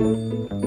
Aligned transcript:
Música 0.00 0.59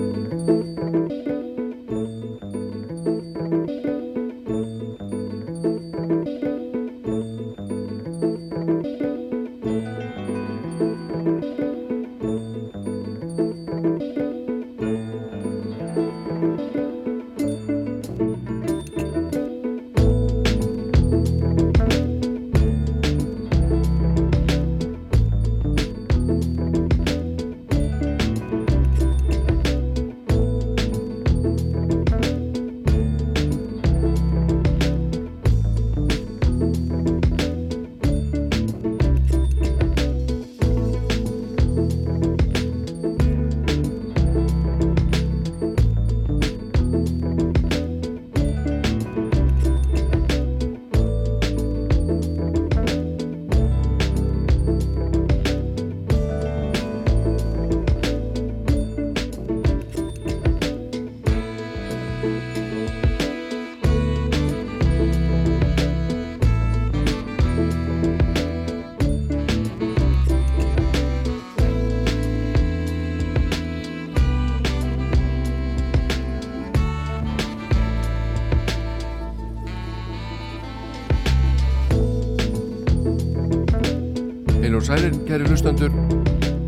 kæri 85.34 85.48
hlustandur 85.50 85.90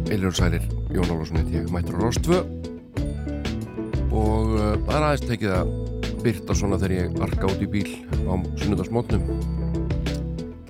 Eilir 0.09 0.31
Sælir, 0.33 0.63
Jón 0.89 1.05
Álvarsson 1.05 1.37
heit 1.37 1.51
ég 1.53 1.67
mættur 1.69 1.99
á 2.01 2.01
Rostvö 2.01 2.37
og 4.09 4.55
það 4.57 4.95
er 4.95 5.03
aðeins 5.05 5.25
tekið 5.29 5.51
að 5.53 5.73
byrta 6.23 6.55
svona 6.57 6.79
þegar 6.81 6.95
ég 6.95 7.19
arka 7.27 7.51
út 7.51 7.61
í 7.61 7.67
bíl 7.69 7.91
á 8.25 8.33
sunnundarsmótnum 8.57 9.27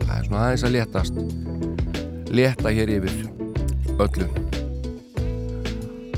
það 0.02 0.12
er 0.18 0.28
svona 0.28 0.42
aðeins 0.42 0.66
að 0.68 0.76
letast 0.76 1.22
leta 2.36 2.74
hér 2.76 2.92
yfir 2.98 3.16
öllu. 3.96 4.28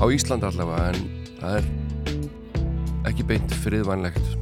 Á 0.02 0.04
Ísland 0.18 0.48
allavega 0.50 0.90
en 0.96 1.30
það 1.38 1.60
er 1.60 1.70
ekki 3.12 3.28
beint 3.30 3.56
friðvænlegt 3.62 4.34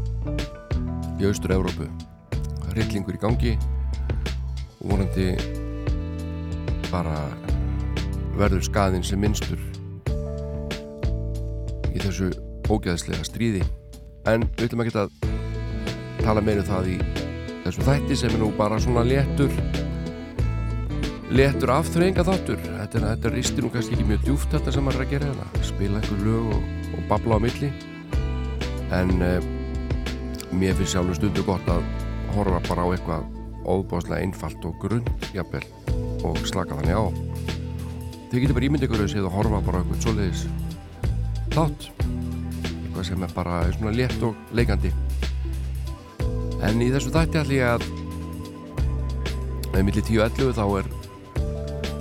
í 1.21 1.29
austur-Európu 1.29 1.93
það 2.33 2.73
er 2.73 2.81
rillingur 2.81 3.21
í 3.21 3.25
gangi 3.29 3.55
og 4.81 4.89
vonandi 4.89 5.29
bara 6.97 7.17
verður 8.37 8.65
skaðin 8.65 9.05
sem 9.05 9.21
minnstur 9.21 9.61
í 11.93 12.01
þessu 12.01 12.31
ógeðslega 12.73 13.25
stríði. 13.27 13.65
En 14.29 14.47
við 14.57 14.69
ætlum 14.69 14.85
ekki 14.85 14.97
að 15.01 15.13
tala 16.23 16.43
meira 16.45 16.65
um 16.65 16.71
það 16.71 16.93
í 16.95 16.97
þessu 17.67 17.87
þætti 17.87 18.19
sem 18.21 18.35
er 18.35 18.43
nú 18.43 18.51
bara 18.57 18.79
svona 18.83 19.05
léttur 19.07 19.53
léttur 21.37 21.73
afþreyinga 21.75 22.25
þáttur 22.27 22.61
þetta, 22.65 23.03
þetta 23.03 23.33
ristir 23.35 23.67
nú 23.67 23.71
kannski 23.75 23.97
ekki 23.97 24.09
mjög 24.09 24.27
djúft 24.27 24.53
þetta 24.55 24.75
sem 24.75 24.87
maður 24.87 25.03
er 25.03 25.07
að 25.07 25.15
gera 25.15 25.31
hérna. 25.31 25.65
Spila 25.67 26.01
einhver 26.01 26.27
lög 26.27 26.51
og, 26.57 26.69
og 26.97 27.09
babla 27.11 27.39
á 27.39 27.45
milli. 27.47 27.73
En 28.97 29.17
uh, 29.19 29.49
mér 30.55 30.77
finnst 30.79 30.95
sjálfur 30.95 31.19
stundu 31.19 31.47
gott 31.47 31.73
að 31.73 31.83
horfa 32.37 32.63
bara 32.71 32.87
á 32.87 32.89
eitthvað 32.95 33.33
óbáslega 33.67 34.23
einfalt 34.23 34.63
og 34.69 34.79
grund 34.83 35.11
jafnvel 35.35 35.65
og 36.27 36.41
slaka 36.49 36.79
þannig 36.81 36.99
á. 36.99 37.05
Þau 38.31 38.39
getur 38.41 38.57
bara 38.59 38.69
ímynd 38.69 38.87
ykkur 38.87 39.05
að 39.05 39.13
séð 39.15 39.29
og 39.29 39.37
horfa 39.39 39.63
bara 39.67 39.83
eitthvað 39.83 40.03
svoleiðis 40.05 40.47
þátt. 41.55 41.91
Eitthvað 42.67 43.07
sem 43.11 43.27
er 43.27 43.37
bara 43.37 43.61
svona 43.77 43.95
létt 43.95 44.27
og 44.27 44.57
leikandi. 44.57 44.93
En 46.67 46.83
í 46.83 46.91
þessu 46.91 47.13
þætti 47.15 47.43
ætlum 47.43 47.57
ég 47.57 47.77
að 47.77 47.87
með 49.77 49.89
milli 49.91 50.03
10.11 50.09 50.55
þá 50.57 50.65
er 50.81 50.87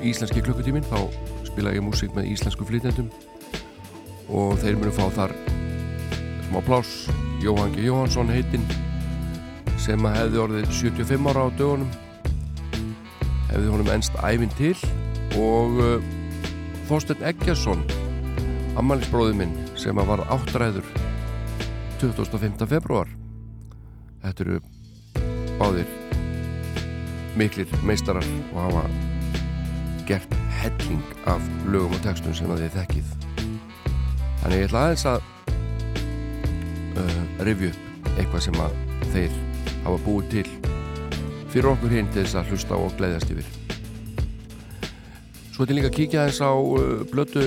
íslenski 0.05 0.43
klukkutímin 0.45 0.85
þá 0.87 0.99
spila 1.47 1.73
ég 1.75 1.83
músík 1.83 2.13
með 2.15 2.29
íslensku 2.31 2.67
flytendum 2.67 3.09
og 4.31 4.55
þeir 4.61 4.77
munu 4.79 4.93
fá 4.95 5.05
þar 5.17 5.33
smá 6.47 6.61
plás 6.65 6.91
Jóhann 7.43 7.75
G. 7.75 7.83
Jóhansson 7.89 8.31
heitinn 8.31 8.63
sem 9.81 10.07
hefði 10.07 10.41
orðið 10.45 10.71
75 10.71 11.29
ára 11.31 11.45
á 11.45 11.49
dögunum 11.59 12.04
hefði 13.55 13.71
honum 13.71 13.91
ennst 13.95 14.15
æfin 14.21 14.53
til. 14.59 14.75
Og 15.39 15.79
uh, 15.81 16.13
Þorsten 16.85 17.23
Eggjarsson 17.25 17.81
ammaliðsbróði 18.77 19.35
minn 19.39 19.55
sem 19.79 19.97
að 19.97 20.11
var 20.11 20.25
áttræður 20.35 20.87
25. 22.01 22.59
februar 22.69 23.09
þetta 24.25 24.45
eru 24.45 24.59
báðir 25.59 25.91
miklir 27.39 27.71
meistarar 27.87 28.27
og 28.53 28.59
hafa 28.65 28.83
gert 30.09 30.35
helling 30.59 31.01
af 31.31 31.41
lögum 31.71 31.95
og 31.95 32.03
textum 32.05 32.35
sem 32.37 32.51
að 32.51 32.65
þið 32.65 32.77
þekkið. 32.79 33.15
Þannig 34.43 34.59
ég 34.59 34.67
ætla 34.69 34.83
aðeins 34.85 35.07
að 35.09 35.19
uh, 37.01 37.19
revju 37.47 37.73
upp 37.73 38.13
eitthvað 38.15 38.47
sem 38.47 38.61
að 38.61 38.79
þeir 39.15 39.41
hafa 39.85 39.99
búið 40.05 40.31
til 40.35 40.74
fyrir 41.55 41.69
okkur 41.71 41.93
hinn 41.95 42.07
til 42.11 42.19
þess 42.25 42.35
að 42.35 42.49
hlusta 42.51 42.75
og 42.75 42.95
gleyðast 42.99 43.29
yfir. 43.31 43.45
Svo 45.53 45.63
er 45.63 45.69
þetta 45.69 45.75
líka 45.77 45.87
að 45.87 45.93
kíkja 45.95 46.23
þess 46.27 46.41
á 46.43 46.51
uh, 46.51 47.03
blötu 47.07 47.43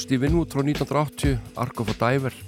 Steve 0.00 0.24
Winwood 0.24 0.54
frá 0.54 0.62
1980 0.64 1.34
Ark 1.60 1.82
of 1.82 1.90
a 1.92 1.94
Diver. 2.00 2.38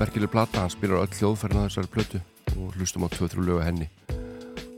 Merkileg 0.00 0.30
plata, 0.32 0.62
hann 0.62 0.72
spilar 0.72 1.02
öll 1.02 1.18
hljóðferðina 1.18 1.66
þessari 1.66 1.90
blötu 1.92 2.20
og 2.54 2.78
hlustum 2.78 3.04
á 3.04 3.12
2-3 3.12 3.44
lögu 3.44 3.60
henni. 3.60 3.90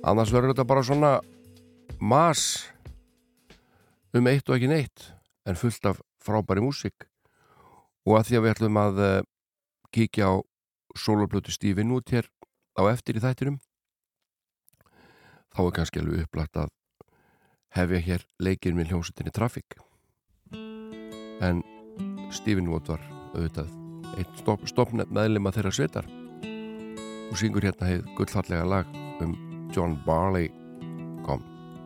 Annars 0.02 0.32
verður 0.34 0.56
þetta 0.56 0.64
bara 0.72 0.82
svona 0.88 1.12
mas 2.02 2.42
um 4.10 4.26
eitt 4.26 4.50
og 4.50 4.56
ekki 4.56 4.72
neitt 4.72 5.04
en 5.46 5.60
fullt 5.60 5.86
af 5.92 6.00
frábæri 6.18 6.64
músik 6.64 7.06
og 8.02 8.18
að 8.18 8.26
því 8.32 8.40
að 8.40 8.42
við 8.48 8.56
ætlum 8.56 8.82
að 8.82 8.98
uh, 9.04 9.14
kíkja 9.94 10.34
á 10.34 10.42
soloplötu 10.98 11.54
Steve 11.54 11.78
Winwood 11.78 12.10
hér 12.10 12.26
á 12.74 12.90
eftir 12.90 13.22
í 13.22 13.22
þættinum 13.22 13.60
þá 15.54 15.60
er 15.64 15.74
kannski 15.78 16.02
alveg 16.02 16.26
upplagt 16.26 16.58
að 16.58 16.72
hefja 17.74 18.02
hér 18.08 18.26
leikir 18.42 18.74
með 18.74 18.92
hljómsutinni 18.92 19.32
Traffic. 19.34 19.78
En 21.44 21.62
Stephen 22.34 22.70
Wood 22.70 22.90
var 22.90 23.02
auðvitað 23.34 23.70
eitt 24.18 24.68
stopnett 24.70 25.10
meðlema 25.14 25.52
þeirra 25.54 25.72
svetar 25.74 26.06
og 27.30 27.38
syngur 27.38 27.66
hérna 27.66 27.90
heið 27.90 28.04
gullfallega 28.18 28.66
lag 28.68 28.90
um 29.22 29.34
John 29.74 29.96
Barley. 30.06 30.50
Kom. 31.26 31.42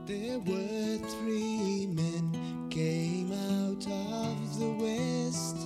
There 0.06 0.40
were 0.40 0.98
three 1.08 1.86
men 1.86 2.68
came 2.70 3.32
out 3.32 3.86
of 3.86 4.58
the 4.58 4.70
west. 4.80 5.56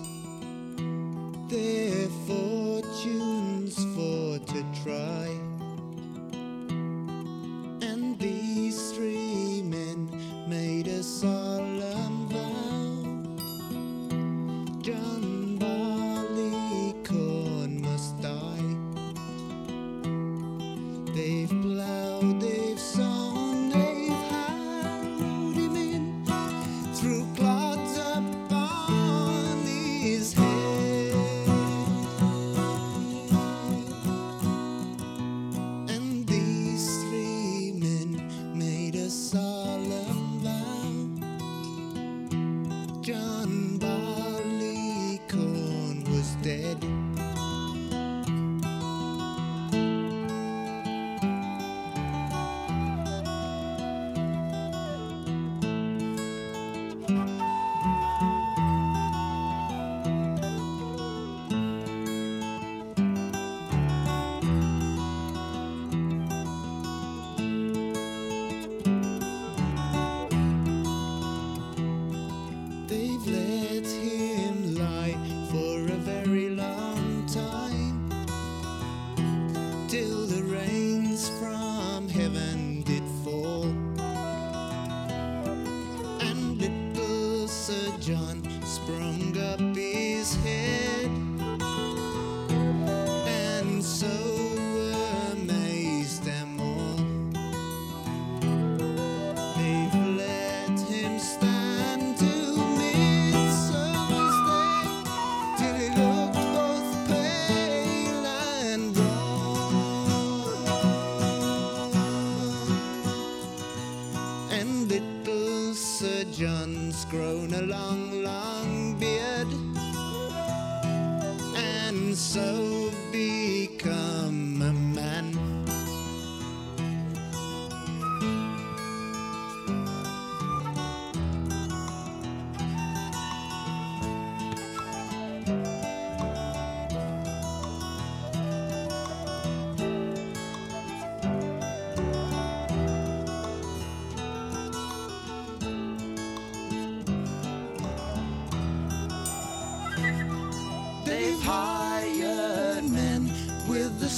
Their 1.48 2.08
fortunes 2.26 3.76
for 3.94 4.38
to 4.38 4.62
try 4.82 5.41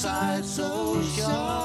var 0.05 1.64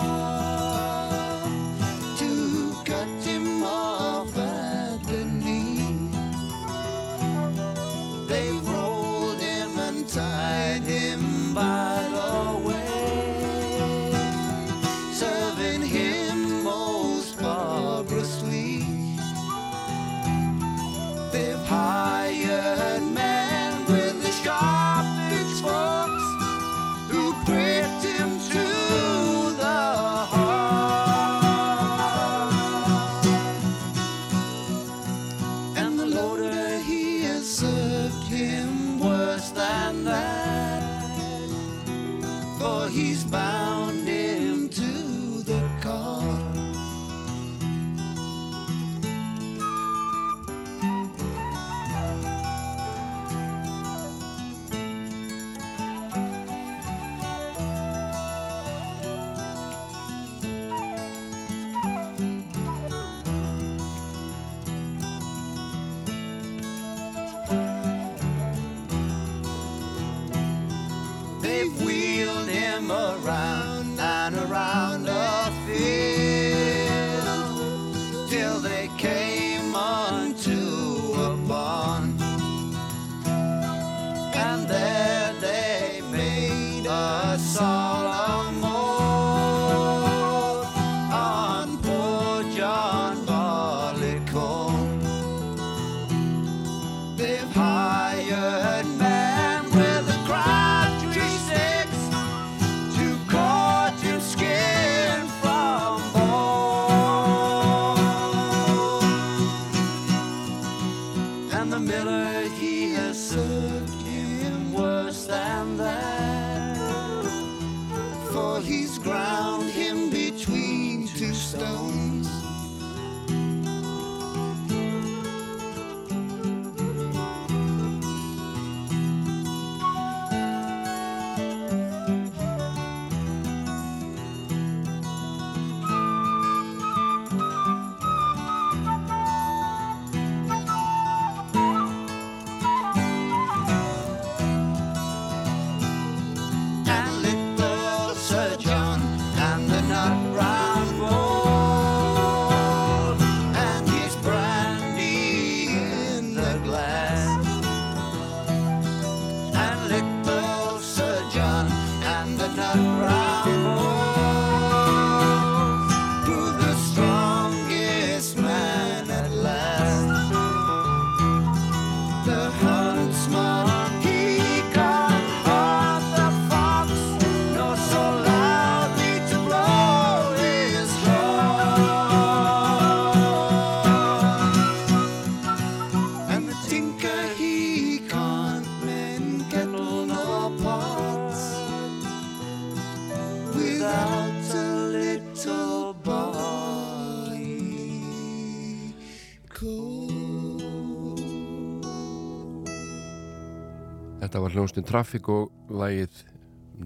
hljónstinn 204.70 204.86
Traffic 204.86 205.28
og 205.34 205.50
lægið 205.74 206.20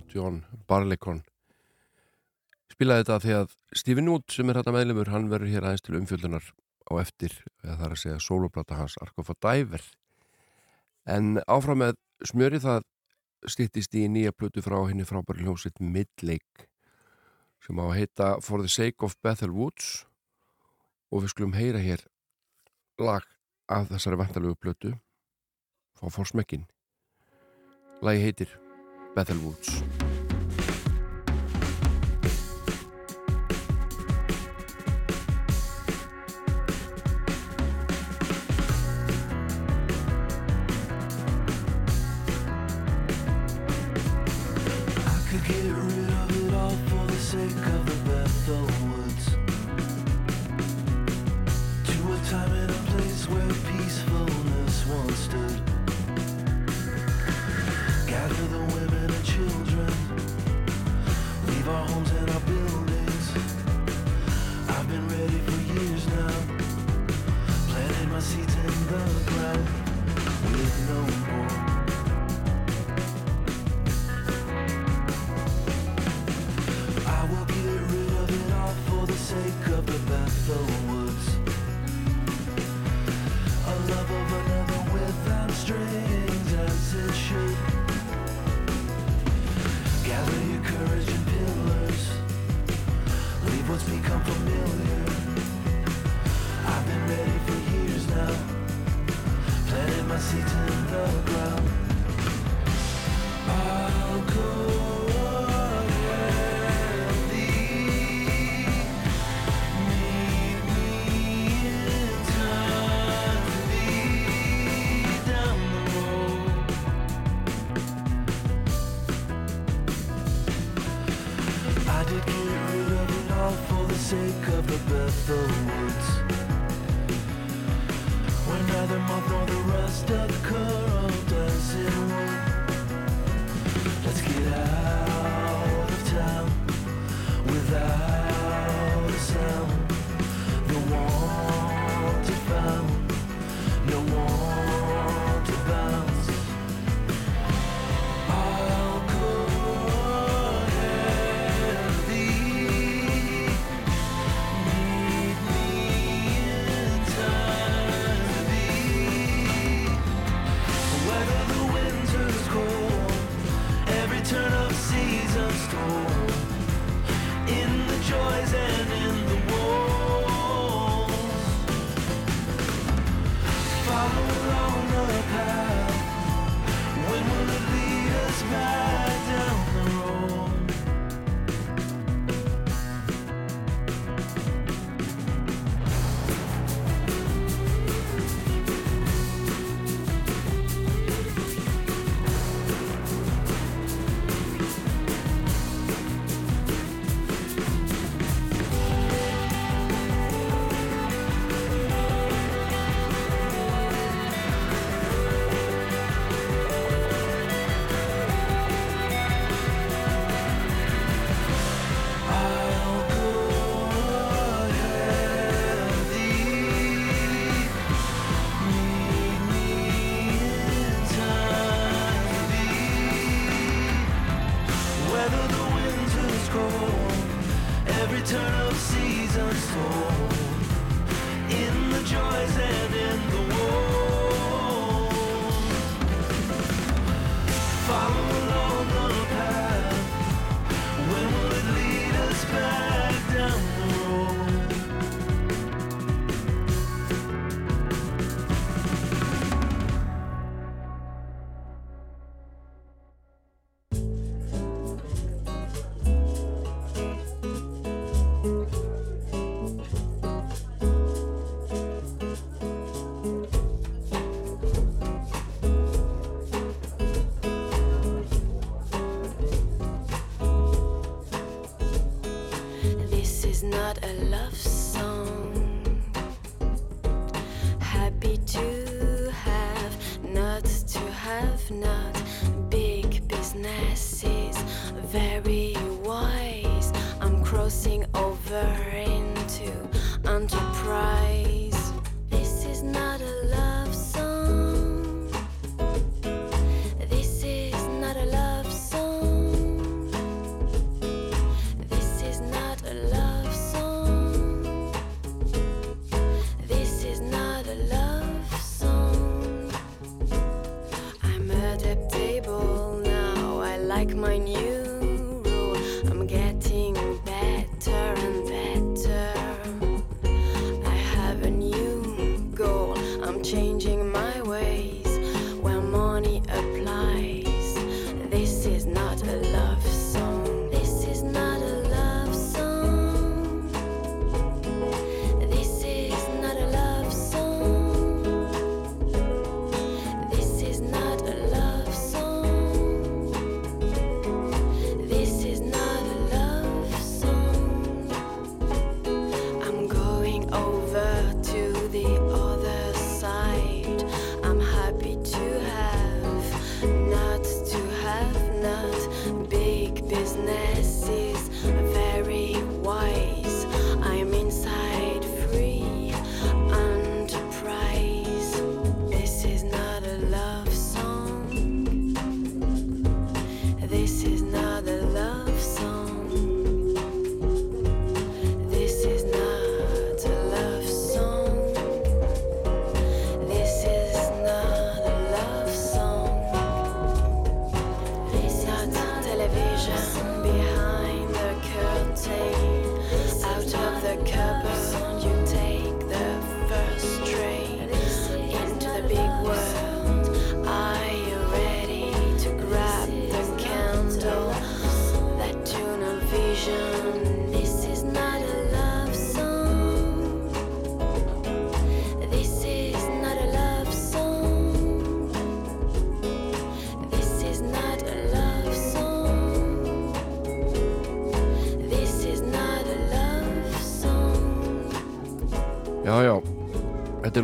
John 0.08 0.38
Barleycorn 0.72 1.18
spilaði 2.72 3.04
þetta 3.04 3.18
því 3.20 3.34
að 3.36 3.56
Stephen 3.76 4.08
Wood 4.08 4.24
sem 4.32 4.48
er 4.48 4.56
hægt 4.56 4.70
að 4.72 4.76
meðlumur, 4.78 5.10
hann 5.12 5.26
verður 5.28 5.52
hér 5.52 5.66
aðeins 5.68 5.84
til 5.84 5.98
umfjöldunar 6.00 6.46
á 6.88 6.94
eftir, 7.02 7.34
eða 7.60 7.76
það 7.76 7.84
er 7.84 7.96
að 7.96 8.00
segja 8.00 8.22
soloplata 8.24 8.78
hans, 8.80 8.96
Arkof 9.04 9.34
að 9.34 9.40
Dæver 9.44 9.84
en 11.12 11.42
áfram 11.44 11.82
með 11.84 12.00
smjöri 12.24 12.62
það 12.64 12.86
stýttist 13.52 13.98
í 14.00 14.06
nýja 14.08 14.32
plötu 14.32 14.64
frá 14.64 14.78
henni 14.88 15.04
frábæri 15.04 15.44
hljónsitt 15.44 15.84
Midlake 15.84 16.70
sem 17.66 17.82
á 17.84 17.86
að 17.90 17.98
heita 17.98 18.30
For 18.48 18.64
the 18.64 18.72
Sake 18.72 19.04
of 19.04 19.18
Bethel 19.20 19.52
Woods. 19.52 20.06
Og 21.12 21.26
við 21.26 21.36
skulum 21.36 21.58
heyra 21.58 21.84
hér 21.84 22.08
lag 23.04 23.28
af 23.68 23.92
þessari 23.92 24.24
vantalögu 24.24 24.56
plötu 24.56 24.94
fá 26.00 26.08
fórsmekkin 26.08 26.64
Lagi 28.02 28.20
heitir 28.22 28.48
Bethel 29.16 29.38
Woods 29.44 29.84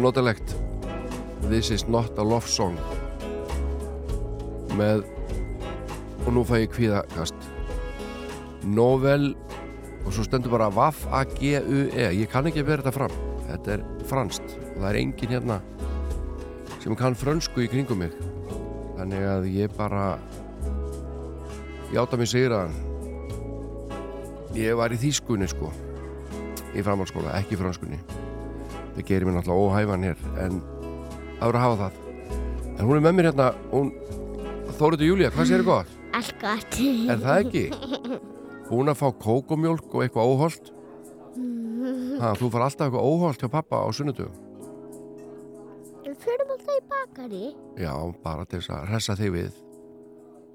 notalegt. 0.09 0.55
This 1.49 1.69
is 1.69 1.87
not 1.87 2.17
a 2.17 2.23
love 2.23 2.47
song. 2.49 2.77
Með 4.73 5.03
og 6.25 6.31
nú 6.33 6.43
fæ 6.47 6.63
ég 6.63 6.71
kvíðakast. 6.73 7.37
Novel 8.65 9.35
og 10.01 10.09
svo 10.15 10.25
stendur 10.25 10.55
bara 10.55 10.71
Vaff-A-G-U-E 10.73 12.07
ég 12.17 12.31
kann 12.31 12.49
ekki 12.49 12.65
verið 12.65 12.87
þetta 12.87 12.95
fram. 12.95 13.17
Þetta 13.49 13.75
er 13.75 13.85
franst 14.09 14.55
og 14.57 14.79
það 14.79 14.89
er 14.89 14.99
engin 15.03 15.35
hérna 15.35 15.59
sem 16.79 16.97
kann 16.97 17.17
frönsku 17.17 17.65
í 17.65 17.69
kringum 17.69 18.01
mig. 18.01 18.15
Þannig 18.97 19.27
að 19.29 19.49
ég 19.53 19.75
bara 19.77 20.07
ég 21.91 22.01
átta 22.01 22.17
mig 22.17 22.31
segir 22.33 22.55
að 22.57 22.73
ég 24.57 24.73
var 24.79 24.89
í 24.89 25.01
þýskunni 25.01 25.49
sko. 25.53 25.69
Í 26.73 26.81
framhaldsskóla, 26.85 27.37
ekki 27.41 27.57
franskunni 27.57 28.18
það 28.99 29.07
gerir 29.09 29.27
mér 29.29 29.37
náttúrulega 29.39 29.65
óhæfan 29.65 30.05
hér 30.07 30.23
en 30.45 30.59
það 31.39 31.45
voru 31.47 31.59
að 31.59 31.65
hafa 31.65 31.77
það. 31.83 31.99
En 32.79 32.85
hún 32.87 32.95
er 32.99 33.03
með 33.07 33.15
mér 33.19 33.29
hérna 33.31 33.47
hún, 33.73 33.93
Þóriður 34.79 35.07
Júlia, 35.09 35.29
hvað 35.35 35.49
sér 35.49 35.63
þið 35.63 35.69
gott? 35.71 35.95
Allt 36.19 36.35
gott. 36.41 36.77
Er 37.11 37.23
það 37.23 37.41
ekki? 37.45 37.63
Hún 38.69 38.91
að 38.91 38.99
fá 39.01 39.07
kókomjólk 39.23 39.95
og 39.97 40.03
eitthvað 40.05 40.29
óholt? 40.35 40.69
Ha, 42.19 42.33
Þú 42.39 42.49
far 42.53 42.65
alltaf 42.67 42.85
eitthvað 42.89 43.07
óholt 43.09 43.41
hjá 43.43 43.49
pappa 43.53 43.79
á 43.83 43.87
sunnudugum 43.95 44.35
Við 46.03 46.15
fyrir 46.23 46.43
alltaf 46.51 46.73
í 46.75 46.81
bakari 46.91 47.43
Já, 47.79 47.93
bara 48.23 48.45
til 48.49 48.59
þess 48.59 48.71
að 48.75 48.87
hressa 48.91 49.15
þig 49.19 49.31
við. 49.35 49.51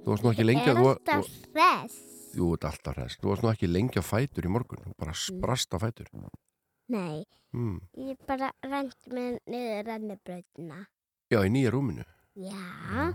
Þú 0.04 0.12
varst 0.12 0.24
nú 0.26 0.32
ekki 0.34 0.44
lengi 0.48 0.66
Er 0.68 0.74
að 0.76 0.88
alltaf 0.92 1.28
þú- 1.28 1.52
hress. 1.56 1.96
Jú, 2.34 2.48
þetta 2.52 2.66
er 2.66 2.72
alltaf 2.74 2.98
hress. 2.98 3.18
Þú 3.22 3.30
varst 3.30 3.44
nú 3.46 3.52
ekki 3.54 3.70
lengi 3.70 4.02
á 4.02 4.04
fætur 4.04 4.48
í 4.48 4.52
morgun. 4.52 4.82
Bara 5.00 5.14
sprast 5.16 5.72
á 5.72 5.78
fætur 5.80 6.08
Nei, 6.92 7.24
mm. 7.56 7.78
ég 8.10 8.18
bara 8.28 8.50
rent 8.66 9.06
með 9.12 9.38
niður 9.48 9.86
rennibrautina. 9.88 10.82
Já, 11.32 11.40
í 11.40 11.52
nýja 11.52 11.72
rúminu? 11.72 12.04
Já, 12.34 13.14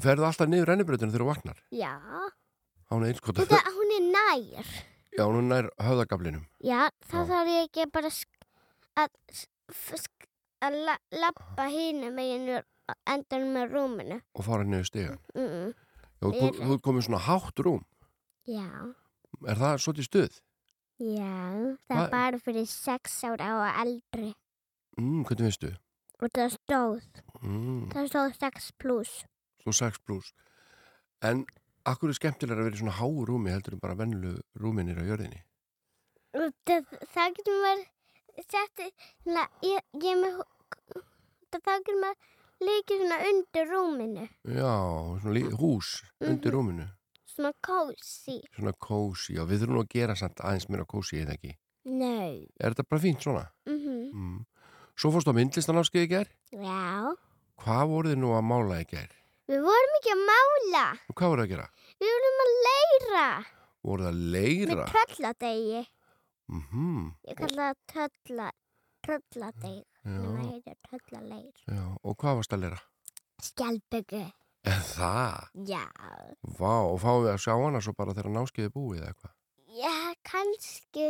Ferðu 0.00 0.24
alltaf 0.24 0.48
niður 0.48 0.70
rennibrautinu 0.72 1.12
þegar 1.12 1.22
þú 1.22 1.28
vaknar? 1.28 1.58
Já. 1.76 1.92
Hún 2.92 3.04
er 3.06 3.18
Þetta, 3.20 3.60
hún 3.76 3.92
er 3.96 4.06
nær. 4.08 4.70
Já, 5.12 5.22
hún 5.24 5.38
er 5.38 5.46
nær 5.48 5.68
höfðagaflinum. 5.80 6.46
Já, 6.64 6.88
þá 7.08 7.16
Já. 7.18 7.26
þarf 7.28 7.52
ég 7.52 7.68
ekki 7.68 7.86
bara 7.92 8.10
að, 9.02 9.10
að 10.64 10.78
la, 10.88 10.96
lappa 11.24 11.68
hínu 11.72 12.12
meginu 12.16 12.60
endan 13.08 13.46
með 13.52 13.76
rúminu. 13.76 14.18
Og 14.36 14.46
fara 14.48 14.64
niður 14.64 14.88
stiga? 14.88 15.18
Mm 15.36 15.48
-mm. 15.48 15.74
Já, 16.22 16.26
þú, 16.28 16.72
ert 16.72 16.84
komið 16.84 17.06
svona 17.08 17.22
hátt 17.28 17.64
rúm. 17.64 17.84
Já, 18.48 18.68
Er 19.48 19.56
það 19.58 19.78
svolítið 19.82 20.06
stuð? 20.06 20.40
Já, 21.02 21.76
það 21.88 21.96
Hvað- 21.96 22.04
er 22.06 22.10
bara 22.14 22.38
fyrir 22.38 22.66
sex 22.70 23.22
ára 23.24 23.48
og 23.58 23.80
eldri 23.86 24.34
Mm, 24.98 25.24
hvernig 25.24 25.46
veistu? 25.48 25.70
og 26.22 26.28
það 26.30 26.56
stóð, 26.58 27.02
Mm. 27.42 27.88
það 27.92 28.08
stóð 28.10 28.36
6 28.38 28.70
pluss 28.78 29.24
Svo 29.62 29.72
6 29.72 29.98
pluss. 30.04 30.32
En 31.22 31.46
akkur 31.86 32.08
er 32.10 32.14
skemmtilega 32.18 32.58
að 32.58 32.64
vera 32.66 32.74
í 32.76 32.80
svona 32.80 32.98
háu 32.98 33.24
rúmi 33.26 33.50
heldur 33.50 33.74
en 33.74 33.78
bara 33.78 33.94
vennlu 33.94 34.40
rúminir 34.58 34.98
á 34.98 35.04
jörðinni? 35.06 35.42
það, 36.66 36.86
það 37.14 37.34
getur 37.36 37.58
maður 37.62 37.86
sett 38.50 38.78
ég, 39.62 39.80
ég 40.02 40.16
með 40.18 40.42
það, 41.52 41.62
getur 41.82 41.98
maður 42.02 42.16
líka 42.62 42.98
svona 42.98 43.18
undir 43.28 43.66
rúminu 43.70 44.28
Já, 44.46 45.20
svona 45.20 45.34
lí- 45.36 45.52
hús 45.58 46.02
undir 46.20 46.50
Mhm. 46.52 46.56
rúminu. 46.58 46.88
Svona 47.34 47.52
kósi 47.64 48.38
Svona 48.56 48.72
kósi. 48.78 49.34
Já, 49.36 49.42
við 49.48 49.62
þurfum 49.62 49.76
nú 49.78 49.82
að 49.84 49.92
gera 49.96 50.14
samt 50.16 50.40
aðeins 50.44 50.68
meira 50.68 50.84
kósi, 50.86 51.20
eða 51.24 51.34
ekki? 51.38 51.54
Nei 51.84 52.46
Er 52.60 52.72
þetta 52.74 52.84
bara 52.88 53.02
fínt 53.02 53.20
svona? 53.24 53.46
mm 53.66 53.80
Mm. 54.12 54.44
Svo 54.94 55.08
fórstu 55.10 55.32
á 55.32 55.38
myndlistanámskeið 55.38 56.04
í 56.04 56.08
ger. 56.12 56.28
Já, 56.52 57.16
Hvað 57.62 57.84
voruð 57.88 58.12
þið 58.12 58.18
nú 58.20 58.32
að 58.36 58.44
mála 58.44 58.80
í 58.82 58.86
ger? 58.90 59.08
við 59.48 59.60
vorum 59.64 59.94
ekki 59.98 60.12
að 60.12 60.20
mála 60.28 60.84
Og 61.08 61.14
hvað 61.16 61.30
voruð 61.32 61.42
þið 61.42 61.48
að 61.48 61.52
gera? 61.54 61.66
Við 62.02 62.12
vorum 62.12 62.42
að 62.44 62.52
leira 62.66 63.26
Voruð 63.82 64.04
þið 64.04 64.10
að 64.12 64.20
með 64.20 64.32
leira? 64.36 64.84
trölladegi. 64.92 65.82
Mhm. 66.52 67.14
Ég 67.28 67.36
kalla 67.40 67.66
það 67.72 67.80
trölla, 67.92 68.50
trölladeg. 69.06 69.84
Það 70.04 70.38
heitir 70.52 70.76
tröllaleir. 70.86 71.52
já. 71.66 71.84
Og 72.04 72.16
hvað 72.18 72.36
varst 72.36 72.52
að 72.52 72.60
leira? 72.66 72.80
Skjálpöggu. 73.42 74.22
En 74.62 74.82
það? 74.86 75.46
Já. 75.66 75.82
Vá, 76.58 76.74
og 76.86 76.98
fáum 77.02 77.24
við 77.24 77.32
að 77.32 77.40
sjá 77.42 77.54
hana 77.58 77.80
svo 77.82 77.94
bara 77.98 78.14
þegar 78.14 78.34
námskeiði 78.36 78.70
búið 78.74 79.00
eða 79.00 79.08
eitthvað? 79.10 79.32
Já, 79.72 79.94
kannski. 80.28 81.08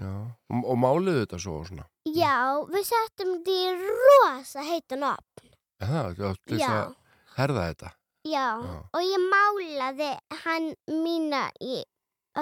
Já. 0.00 0.10
Og, 0.50 0.64
og 0.64 0.78
máliðu 0.80 1.20
þetta 1.22 1.38
svo 1.44 1.58
og 1.60 1.68
svona? 1.68 1.86
Já, 2.08 2.34
við 2.72 2.88
settum 2.88 3.30
þetta 3.36 3.54
í 3.54 3.92
rosa 3.94 4.64
heitan 4.66 5.06
opn. 5.12 5.52
Það, 5.80 6.10
já, 6.18 6.28
til 6.48 6.58
þess 6.58 6.72
að 6.74 6.92
herða 7.38 7.68
þetta. 7.70 7.92
Já. 8.26 8.46
Já. 8.64 8.74
Og 8.98 9.06
ég 9.06 9.22
málaði 9.32 10.10
hann 10.42 10.68
mína 10.90 11.44
í 11.62 11.78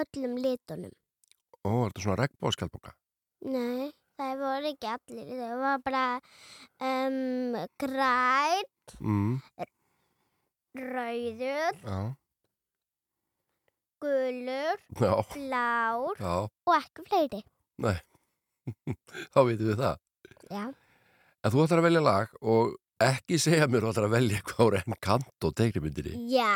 öllum 0.01 0.39
litunum. 0.43 0.95
Ó, 1.63 1.69
er 1.85 1.91
þetta 1.91 2.05
svona 2.07 2.21
regnbóðskjaldboka? 2.23 2.95
Nei, 3.53 3.91
það 4.19 4.41
voru 4.47 4.73
ekki 4.73 4.89
allir. 4.95 5.29
Það 5.39 5.61
var 5.67 5.85
bara 5.85 6.07
um, 6.81 7.59
græn, 7.85 8.65
Mm, 9.05 9.35
rauður, 10.83 11.79
já, 11.85 12.01
gulur, 14.03 14.83
já, 14.99 15.15
blár 15.35 16.21
já, 16.23 16.35
og 16.49 16.75
ekki 16.79 17.07
fleiri. 17.09 17.41
þá 19.33 19.41
veitum 19.47 19.73
við 19.73 19.81
það. 19.81 20.05
Já. 20.53 20.67
En 21.39 21.55
þú 21.55 21.65
ætlar 21.65 21.81
að 21.83 21.89
velja 21.89 22.05
lag 22.05 22.39
og 22.43 22.77
ekki 23.03 23.39
segja 23.39 23.69
mér 23.71 23.85
þú 23.85 23.91
ætlar 23.93 24.09
að 24.09 24.15
velja 24.17 24.39
hvað 24.49 24.65
úr 24.65 24.77
enn 24.81 24.97
kant 25.07 25.47
og 25.47 25.53
teiknumyndinni. 25.59 26.15
Já. 26.33 26.51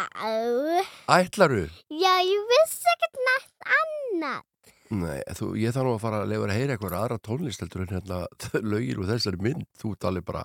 Ætlaru? 1.16 1.66
Já, 1.92 2.14
ég 2.26 2.48
vissi 2.50 2.90
ekkert 2.96 3.20
nætt 3.28 3.68
annað. 3.78 4.48
Nei, 4.92 5.20
þú, 5.38 5.52
ég 5.56 5.72
þarf 5.72 5.88
nú 5.88 5.92
að 5.96 6.02
fara 6.02 6.18
að 6.20 6.32
lefa 6.34 6.48
að 6.48 6.58
heyra 6.58 6.74
eitthvað 6.74 6.96
aðra 6.98 7.20
tónlist 7.24 7.62
heldur 7.64 7.84
en 7.86 7.94
hérna 7.94 8.18
lögin 8.74 8.98
úr 9.00 9.08
þessari 9.08 9.40
mynd. 9.40 9.68
Þú 9.80 9.94
alveg 10.10 10.26
bara, 10.28 10.42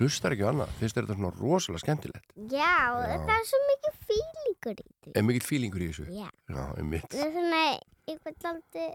hlustar 0.00 0.34
ekki 0.36 0.44
á 0.46 0.50
annað. 0.52 0.72
Finnst 0.80 0.96
þetta 0.98 1.16
svona 1.16 1.32
rosalega 1.40 1.82
skemmtilegt? 1.84 2.30
Já, 2.52 2.74
Já. 2.96 3.16
það 3.26 3.34
er 3.36 3.46
svo 3.50 3.60
mikið 3.70 3.98
fílingur 4.10 4.80
í 4.82 4.86
því. 4.86 5.12
Er 5.16 5.26
mikill 5.28 5.46
fílingur 5.48 5.84
í 5.84 5.90
þessu? 5.90 6.06
Já. 6.14 6.28
Já, 6.52 6.62
einmitt. 6.80 7.08
Það 7.12 7.26
er 7.26 7.34
svona 7.36 7.62
eitthvað 8.06 8.38
daldi 8.46 8.86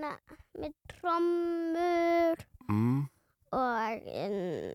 na, 0.00 0.12
með 0.60 0.74
trommur 0.94 2.46
Mm, 2.70 3.00
og 3.50 4.10
um, 4.22 4.74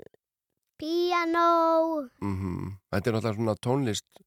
piano. 0.78 2.10
mm 2.20 2.72
Þetta 2.92 3.10
er 3.10 3.16
náttúrulega 3.16 3.36
svona 3.38 3.56
tónlist, 3.64 4.24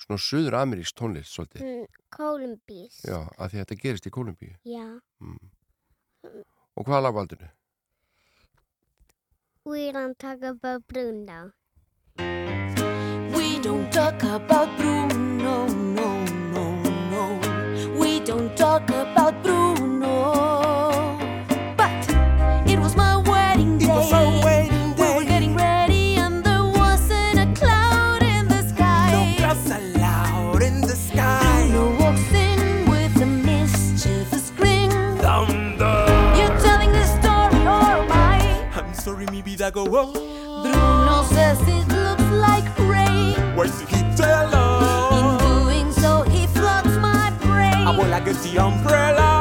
svona 0.00 0.18
suður-amerísk 0.26 0.96
tónlist 0.96 1.34
svolítið. 1.36 1.66
Mm, 1.66 1.86
Kolumbís. 2.16 3.00
Já, 3.04 3.18
að 3.36 3.52
því 3.52 3.58
að 3.58 3.66
þetta 3.66 3.80
gerist 3.82 4.08
í 4.08 4.14
Kolumbíu. 4.14 4.54
Já. 4.64 4.86
Mm. 5.20 5.52
Og 6.76 6.86
hvaða 6.88 7.02
lag 7.08 7.14
valdur 7.18 7.42
þau? 7.44 7.50
We 9.64 9.92
don't 9.92 10.18
talk 10.18 10.42
about 10.42 10.88
Bruno. 10.88 11.52
We 12.18 13.60
don't 13.60 13.92
talk 13.92 14.20
about 14.24 14.76
Bruno, 14.76 15.66
no, 15.68 16.24
no, 16.50 16.74
no. 17.12 17.96
We 17.96 18.18
don't 18.18 18.56
talk 18.56 18.90
about 18.90 19.40
Bruno. 19.44 19.51
Go 39.72 39.84
on. 39.84 40.12
Bruno 40.62 41.22
says 41.24 41.58
it 41.62 41.88
looks 41.88 42.28
like 42.30 42.78
rain. 42.78 43.34
Where's 43.56 43.72
the 43.80 43.86
heat 43.86 44.20
alone? 44.20 45.40
In 45.40 45.64
doing 45.64 45.92
so, 45.92 46.22
he 46.22 46.46
floods 46.46 46.96
my 46.98 47.30
brain. 47.40 47.86
I 47.86 47.96
will 47.96 48.08
like 48.08 48.26
get 48.26 48.36
the 48.36 48.58
umbrella. 48.58 49.31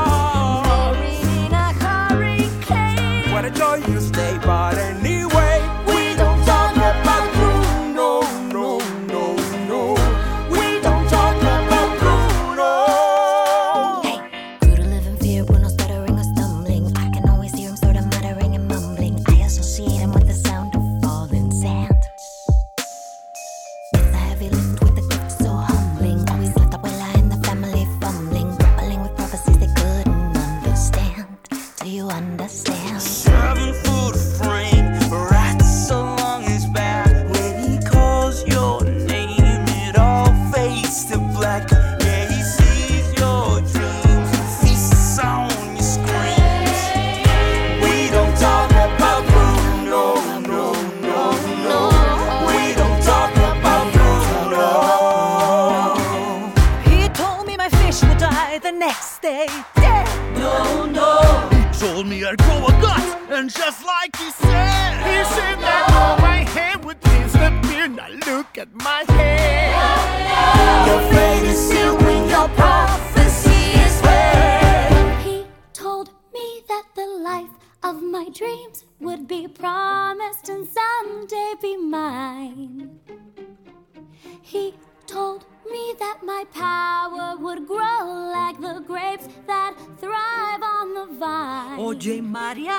told 61.82 62.06
me 62.06 62.24
I'd 62.24 62.38
grow 62.38 62.68
a 62.68 62.72
gut, 62.80 63.32
and 63.32 63.50
just 63.50 63.84
like 63.84 64.16
he 64.16 64.30
said, 64.30 65.02
he 65.02 65.18
said 65.34 65.58
that 65.66 65.90
all 65.98 66.16
my 66.22 66.44
hair 66.54 66.78
would 66.78 67.00
disappear. 67.00 67.88
Now 67.88 68.08
look 68.28 68.56
at 68.60 68.72
my 68.72 69.04
hair. 69.08 69.74
Oh, 69.82 70.06
no. 70.30 70.92
Your 70.92 71.02
fate 71.12 71.44
is 71.50 71.58
sealed 71.58 72.00
when 72.04 72.30
you're 72.30 72.50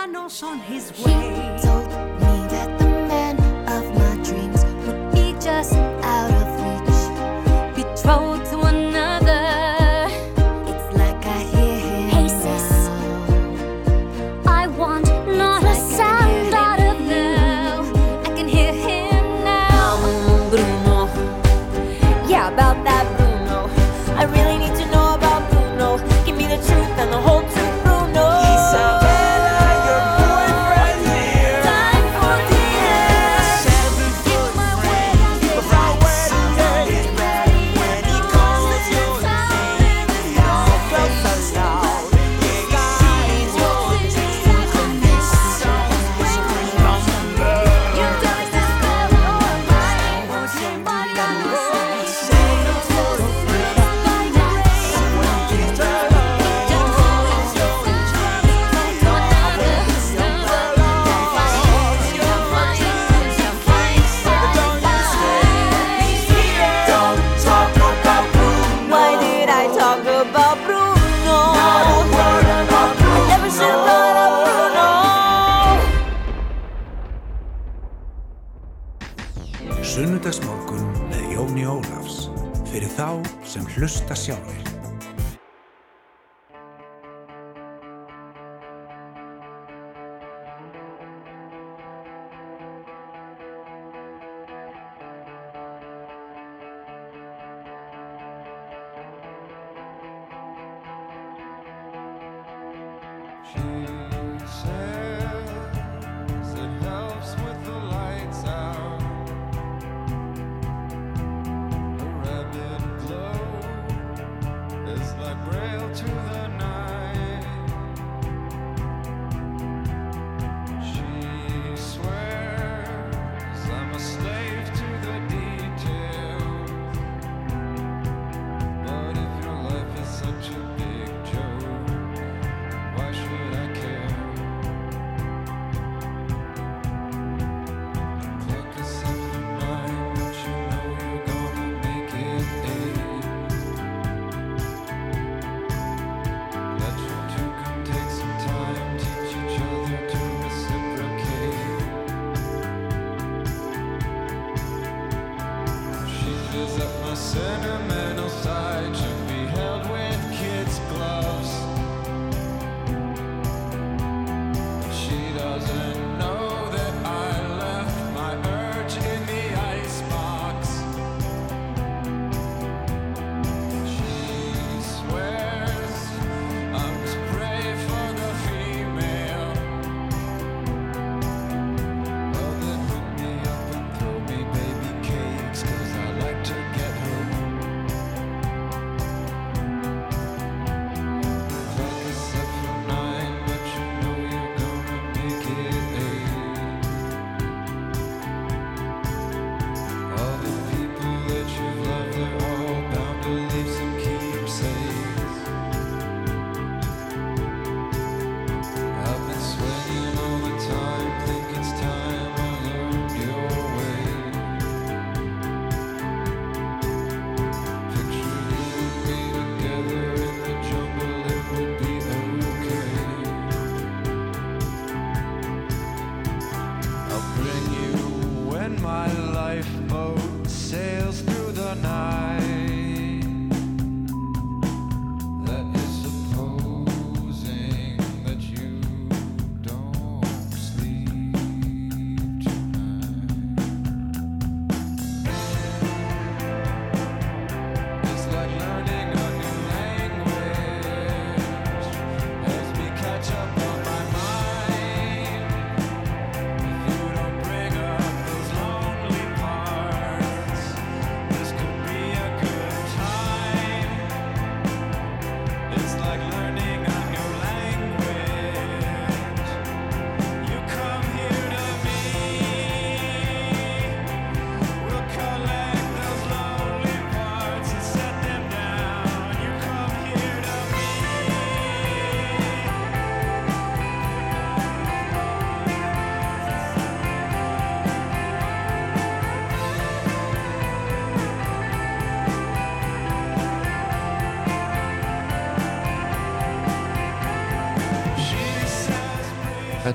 no 0.07 0.29
on 0.43 0.59
his 0.59 0.93
way. 1.05 1.92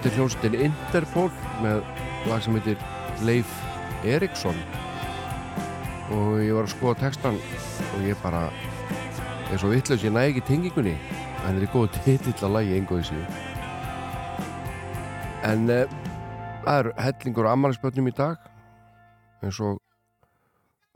Þetta 0.08 0.16
er 0.16 0.22
hljómsveitin 0.22 0.62
Interpol 0.64 1.32
með 1.60 1.82
lag 2.32 2.40
sem 2.40 2.56
heitir 2.56 2.78
Leif 3.28 3.50
Eriksson. 4.08 4.56
Og 6.16 6.38
ég 6.40 6.54
var 6.56 6.64
að 6.64 6.72
skoða 6.72 7.02
textan 7.02 7.42
og 7.90 8.06
ég 8.08 8.16
bara 8.24 8.46
er 9.52 9.60
svo 9.60 9.74
vittlaus, 9.74 10.06
ég 10.08 10.16
næ 10.16 10.30
ekki 10.30 10.46
tengingunni. 10.48 10.96
En 11.44 11.60
þetta 11.60 11.68
er 11.68 11.74
góð 11.76 12.00
titill 12.06 12.38
að 12.40 12.56
lagi 12.56 12.80
engoði 12.80 13.10
síðan 13.10 13.44
en 15.48 15.68
uh, 15.70 15.98
það 16.64 16.80
er 16.80 16.90
hellingur 17.06 17.50
ammælisbötnum 17.52 18.08
í 18.08 18.16
dag. 18.16 18.40
Eins 19.44 19.60
og 19.60 19.82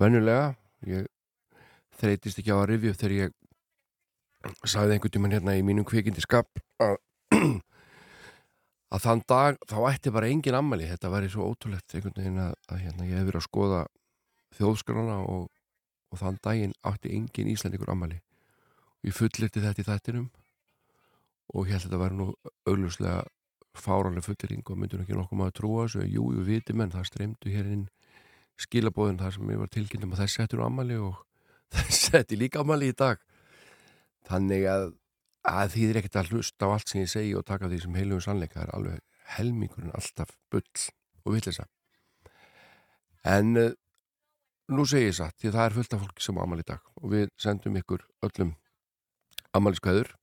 venjulega 0.01 0.53
ég 0.87 1.11
þreytist 1.99 2.39
ekki 2.39 2.55
á 2.55 2.63
að 2.63 2.77
upp 2.79 3.01
þegar 3.03 3.17
ég 3.17 3.35
sagði 4.63 4.95
einhvern 4.95 5.13
tímann 5.13 5.35
hérna 5.35 5.59
í 5.59 5.65
mínum 5.67 5.85
kvikindi 5.85 6.23
skap 6.23 6.47
að 6.81 6.95
að 8.91 9.05
þann 9.05 9.23
dag 9.31 9.57
þá 9.71 9.77
ætti 9.91 10.13
bara 10.13 10.29
engin 10.31 10.57
ammæli 10.57 10.89
þetta 10.89 11.11
væri 11.13 11.31
svo 11.31 11.47
ótrúlegt 11.47 11.95
einhvern 11.95 12.17
veginn 12.17 12.41
að, 12.43 12.55
að 12.67 12.83
hérna, 12.85 13.07
ég 13.07 13.19
hef 13.19 13.29
verið 13.29 13.41
að 13.41 13.47
skoða 13.47 13.81
þjóðskrana 14.57 15.17
og, 15.31 15.47
og 16.11 16.21
þann 16.21 16.39
daginn 16.43 16.77
átti 16.87 17.13
engin 17.15 17.51
Íslandingur 17.53 17.93
ammæli 17.93 18.19
og 18.19 19.09
ég 19.09 19.17
fullirti 19.17 19.63
þetta 19.63 19.83
í 19.83 19.87
þættinum 19.87 20.27
og 21.51 21.67
ég 21.67 21.75
held 21.75 21.85
að 21.85 21.87
þetta 21.87 22.01
væri 22.03 22.19
nú 22.19 22.27
augljóslega 22.67 23.21
fáranlega 23.77 24.25
fullering 24.25 24.63
og 24.67 24.79
myndur 24.79 25.03
ekki 25.03 25.15
nokkuð 25.15 25.39
maður 25.39 25.57
trúa 25.57 25.83
þessu. 25.85 26.05
Jú, 26.11 26.27
jú, 26.35 26.45
viti 26.47 26.75
menn, 26.75 26.91
það 26.91 27.07
streymdu 27.07 27.51
hér 27.51 27.69
inn 27.71 27.85
skilabóðin 28.59 29.19
þar 29.21 29.35
sem 29.35 29.51
ég 29.53 29.61
var 29.61 29.71
tilkynntum 29.71 30.15
að 30.15 30.23
þessi 30.25 30.43
ættir 30.43 30.63
ammæli 30.65 30.97
og 31.01 31.21
þessi 31.75 32.17
ætti 32.19 32.39
líka 32.39 32.63
ammæli 32.63 32.91
í 32.91 32.97
dag. 32.97 33.21
Þannig 34.27 34.67
að 34.69 34.87
að 35.47 35.73
því 35.73 35.81
þið 35.81 35.91
er 35.91 35.99
ekkert 36.01 36.17
að 36.21 36.31
hlusta 36.35 36.67
á 36.69 36.73
allt 36.75 36.91
sem 36.91 37.01
ég 37.01 37.11
segi 37.11 37.35
og 37.37 37.45
taka 37.47 37.69
því 37.69 37.79
sem 37.83 37.95
heilugum 37.97 38.23
sannleika 38.25 38.59
það 38.59 38.65
er 38.67 38.73
alveg 38.77 38.99
helmingurinn 39.37 39.95
alltaf 39.97 40.33
bull 40.53 40.83
og 41.25 41.35
villisa 41.35 41.65
en 43.31 43.57
uh, 43.57 43.71
nú 44.71 44.85
segi 44.85 45.09
ég 45.09 45.17
satt 45.17 45.37
því 45.41 45.53
það 45.55 45.65
er 45.65 45.77
fullt 45.77 45.95
af 45.95 46.03
fólki 46.03 46.25
sem 46.25 46.37
á 46.37 46.43
amal 46.43 46.61
í 46.61 46.67
dag 46.67 46.85
og 47.01 47.13
við 47.15 47.31
sendum 47.41 47.79
ykkur 47.81 48.05
öllum 48.27 48.53
amaliskæður 49.57 50.13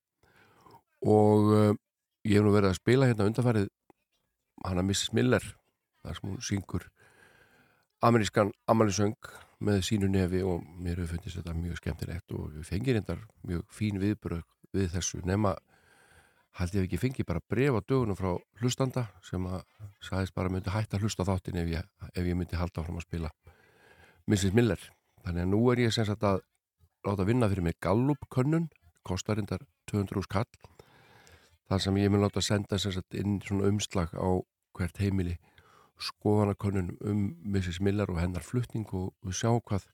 og 1.02 1.50
uh, 1.50 1.74
ég 2.26 2.38
hef 2.38 2.46
nú 2.46 2.54
verið 2.54 2.72
að 2.72 2.81
spila 2.81 3.11
hérna 3.11 3.26
undanfærið 3.28 3.68
hana 4.66 4.87
Mrs. 4.87 5.12
Miller 5.14 5.44
þar 6.02 6.18
sem 6.18 6.31
hún 6.31 6.40
syngur 6.42 6.88
amerískan 8.07 8.52
amalisöng 8.70 9.18
með 9.64 9.83
sínu 9.88 10.11
nefi 10.11 10.44
og 10.46 10.62
mér 10.78 11.02
hefur 11.02 11.16
fundist 11.16 11.40
þetta 11.40 11.54
mjög 11.59 11.81
skemmtilegt 11.81 12.35
og 12.37 12.52
við 12.54 12.68
fengir 12.68 12.98
hendar 12.98 13.24
mjög 13.46 13.64
fín 13.74 13.98
viðbröð 13.98 14.44
við 14.74 14.92
þessu 14.94 15.20
nema 15.26 15.54
held 16.59 16.74
ég 16.74 16.87
ekki 16.88 17.00
fengi 17.00 17.26
bara 17.26 17.42
bref 17.50 17.78
á 17.78 17.81
dögunum 17.87 18.18
frá 18.18 18.33
hlustanda 18.61 19.07
sem 19.24 19.44
að 19.46 19.62
sagðist 20.02 20.35
bara 20.35 20.50
myndi 20.52 20.72
hætta 20.74 20.98
hlusta 20.98 21.26
þáttin 21.26 21.61
ef 21.62 21.70
ég, 21.70 21.90
ef 22.14 22.24
ég 22.24 22.37
myndi 22.38 22.59
halda 22.59 22.83
áfram 22.83 22.98
að 22.98 23.07
spila 23.07 23.33
Mrs. 24.26 24.54
Miller 24.57 24.81
þannig 25.24 25.44
að 25.44 25.52
nú 25.52 25.61
er 25.72 25.85
ég 25.85 25.94
sem 25.94 26.07
sagt 26.09 26.26
að 26.26 26.42
láta 27.07 27.26
vinna 27.28 27.48
fyrir 27.50 27.68
mig 27.68 27.78
Gallup 27.85 28.26
könnun 28.35 28.68
kostar 29.07 29.38
reyndar 29.38 29.62
200 29.90 30.26
skall 30.26 30.48
þar 31.68 31.85
sem 31.85 32.00
ég 32.00 32.11
mun 32.11 32.24
láta 32.24 32.42
senda 32.44 32.78
sem 32.81 32.94
sagt 32.96 33.14
inn 33.14 33.38
svona 33.44 33.70
umslag 33.70 34.12
á 34.18 34.28
hvert 34.76 34.98
heimili 35.02 35.38
skoðanakönnun 35.98 36.92
um 37.07 37.22
Mrs. 37.42 37.81
Miller 37.83 38.11
og 38.11 38.20
hennar 38.22 38.44
flutning 38.46 38.87
og 38.94 39.12
við 39.26 39.40
sjá 39.40 39.50
hvað 39.54 39.87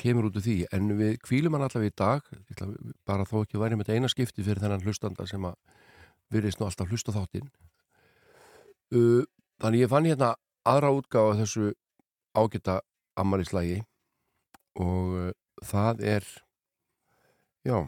kemur 0.00 0.28
út 0.28 0.38
af 0.38 0.44
því, 0.46 0.56
en 0.74 0.90
við 0.98 1.18
kvílum 1.22 1.54
hann 1.56 1.66
allavega 1.66 1.92
í 1.92 1.96
dag, 1.98 2.30
ætla, 2.50 2.68
bara 3.06 3.26
þó 3.28 3.40
ekki 3.44 3.60
væri 3.62 3.78
með 3.78 3.94
eina 3.94 4.10
skipti 4.10 4.44
fyrir 4.44 4.62
þennan 4.62 4.84
hlustanda 4.84 5.26
sem 5.30 5.44
að 5.46 5.56
virðist 6.34 6.60
nú 6.60 6.68
alltaf 6.68 6.90
hlusta 6.90 7.14
þáttinn. 7.14 7.50
Uh, 8.94 9.22
þannig 9.62 9.84
ég 9.84 9.92
fann 9.92 10.08
hérna 10.08 10.34
aðra 10.66 10.92
útgáða 10.98 11.38
þessu 11.42 11.72
ágæta 12.34 12.80
ammaliðslægi 13.20 13.82
og 14.82 15.18
uh, 15.20 15.28
það 15.64 16.02
er 16.16 16.30
já 17.64 17.78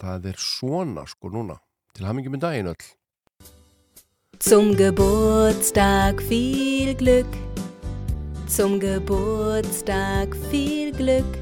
það 0.00 0.32
er 0.32 0.40
svona 0.40 1.04
sko 1.08 1.30
núna. 1.32 1.58
Til 1.94 2.06
hamingjum 2.08 2.38
í 2.38 2.42
daginn 2.42 2.72
öll. 2.72 2.88
Zum 4.40 4.72
Geburtstag 4.78 6.22
viel 6.30 6.94
Glück, 6.96 7.34
zum 8.50 8.80
Geburtstag 8.80 10.36
viel 10.50 10.90
Glück, 10.90 11.38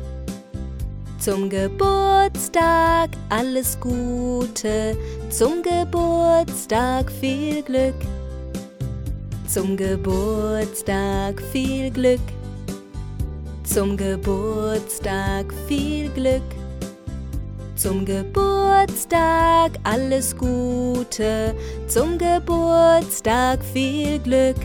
zum 1.18 1.49
Geburtstag 1.49 3.11
alles 3.31 3.81
Gute, 3.81 4.94
zum 5.31 5.62
Geburtstag 5.62 7.11
viel 7.11 7.62
Glück, 7.62 7.94
zum 9.47 9.75
Geburtstag 9.77 11.40
viel 11.51 11.90
Glück, 11.90 12.21
zum 13.64 13.97
Geburtstag 13.97 15.47
viel 15.66 16.11
Glück. 16.11 16.42
Zum 17.77 18.05
Geburtstag 18.05 19.71
alles 19.85 20.37
Gute, 20.37 21.55
zum 21.87 22.18
Geburtstag 22.18 23.62
viel 23.62 24.18
Glück. 24.18 24.57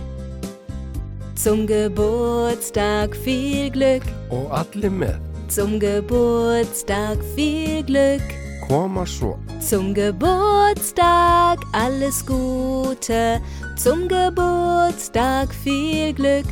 Zum 1.36 1.66
Geburtstag 1.66 3.16
viel 3.16 3.72
Glück, 3.72 4.04
og 4.30 4.52
allir 4.54 4.92
með 4.94 5.18
zum 5.50 5.80
Geburtstag 5.80 7.18
viel 7.36 7.82
Glück. 7.84 8.22
koma 8.68 9.06
svo 9.06 9.34
Zum 9.60 9.94
Geburtstag 9.94 11.60
alles 11.74 12.24
Gute, 12.26 13.42
zum 13.76 14.08
Geburtstag 14.08 15.50
viel 15.64 16.14
Glück. 16.14 16.46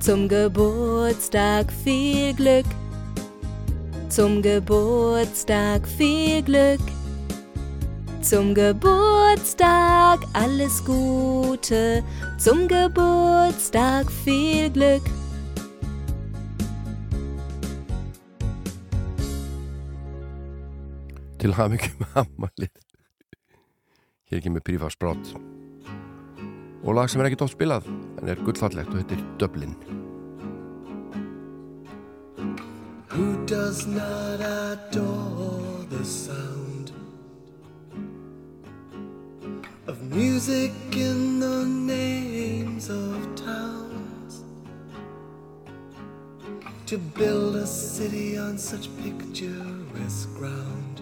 Zum 0.00 0.28
Geburtstag 0.28 1.72
viel 1.84 2.34
Glück. 2.34 2.66
Zum 4.10 4.42
Geburtstag 4.42 5.86
viel 5.86 6.42
Glück. 6.42 6.80
Zum 8.22 8.54
Geburtstag 8.54 10.20
alles 10.34 10.84
Gute. 10.84 12.04
Zum 12.38 12.68
Geburtstag 12.68 14.10
viel 14.10 14.70
Glück. 14.70 15.02
til 21.40 21.54
hamingjum 21.56 22.04
ammalið 22.20 22.72
hér 24.28 24.38
ekki 24.40 24.52
með 24.52 24.64
prífa 24.68 24.90
sprott 24.92 25.32
og 26.84 26.92
lag 26.96 27.08
sem 27.08 27.22
er 27.22 27.30
ekki 27.30 27.40
dótt 27.40 27.54
spilað 27.54 27.88
en 27.88 28.28
er 28.28 28.44
gullfallegt 28.44 28.92
og 28.92 29.00
heitir 29.00 29.24
Dublin 29.40 29.74
Who 33.10 33.26
does 33.46 33.86
not 33.88 34.44
adore 34.44 35.86
the 35.90 36.04
sound 36.04 36.59
of 39.90 40.02
music 40.02 40.70
in 40.92 41.40
the 41.40 41.64
names 41.64 42.88
of 42.88 43.34
towns? 43.34 44.44
To 46.86 46.96
build 46.96 47.56
a 47.56 47.66
city 47.66 48.38
on 48.38 48.56
such 48.56 48.88
picturesque 49.02 50.32
ground 50.36 51.00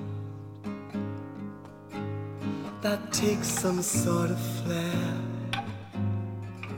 that 2.81 3.13
takes 3.13 3.47
some 3.47 3.83
sort 3.83 4.31
of 4.31 4.41
flair. 4.59 5.13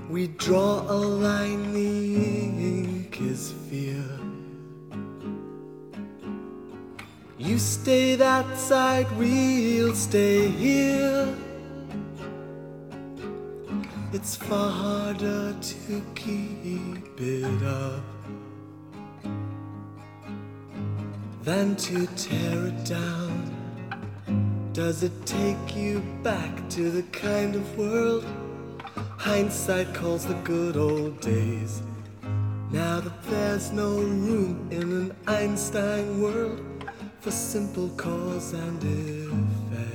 We 0.09 0.27
draw 0.27 0.81
a 0.81 0.99
line, 1.27 1.73
the 1.73 2.17
ink 2.71 3.21
is 3.21 3.53
fear. 3.69 4.11
You 7.39 7.57
stay 7.61 8.17
that 8.17 8.59
side, 8.59 9.07
we'll 9.17 9.95
stay 9.95 10.49
here. 10.49 11.37
It's 14.13 14.35
far 14.35 14.73
harder 14.73 15.55
to 15.61 16.03
keep 16.17 17.21
it 17.21 17.63
up 17.63 18.03
than 21.45 21.77
to 21.77 22.09
tear 22.17 22.67
it 22.67 22.85
down. 22.85 24.73
Does 24.73 25.05
it 25.05 25.13
take 25.25 25.77
you 25.77 26.01
back 26.25 26.69
to 26.71 26.91
the 26.91 27.05
kind 27.13 27.55
of 27.55 27.79
world 27.79 28.27
hindsight 29.17 29.95
calls 29.95 30.27
the 30.27 30.35
good 30.43 30.77
old 30.77 31.21
days? 31.21 31.81
Now 32.73 32.99
that 32.99 33.23
there's 33.31 33.71
no 33.71 33.91
room 33.91 34.67
in 34.73 34.83
an 34.83 35.17
Einstein 35.29 36.21
world 36.21 36.61
for 37.21 37.31
simple 37.31 37.89
cause 37.91 38.55
and 38.55 38.83
effect. 38.83 39.90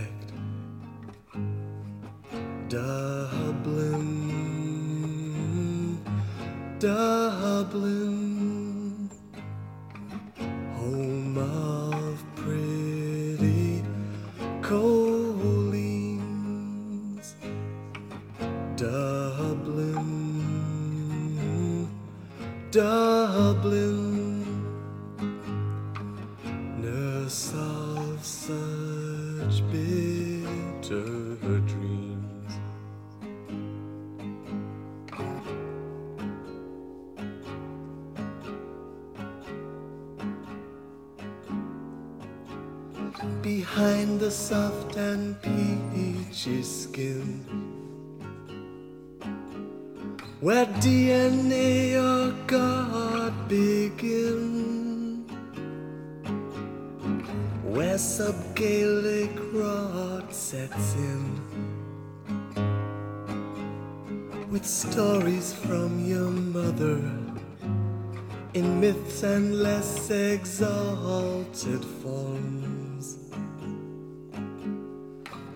Dublin, 6.86 8.15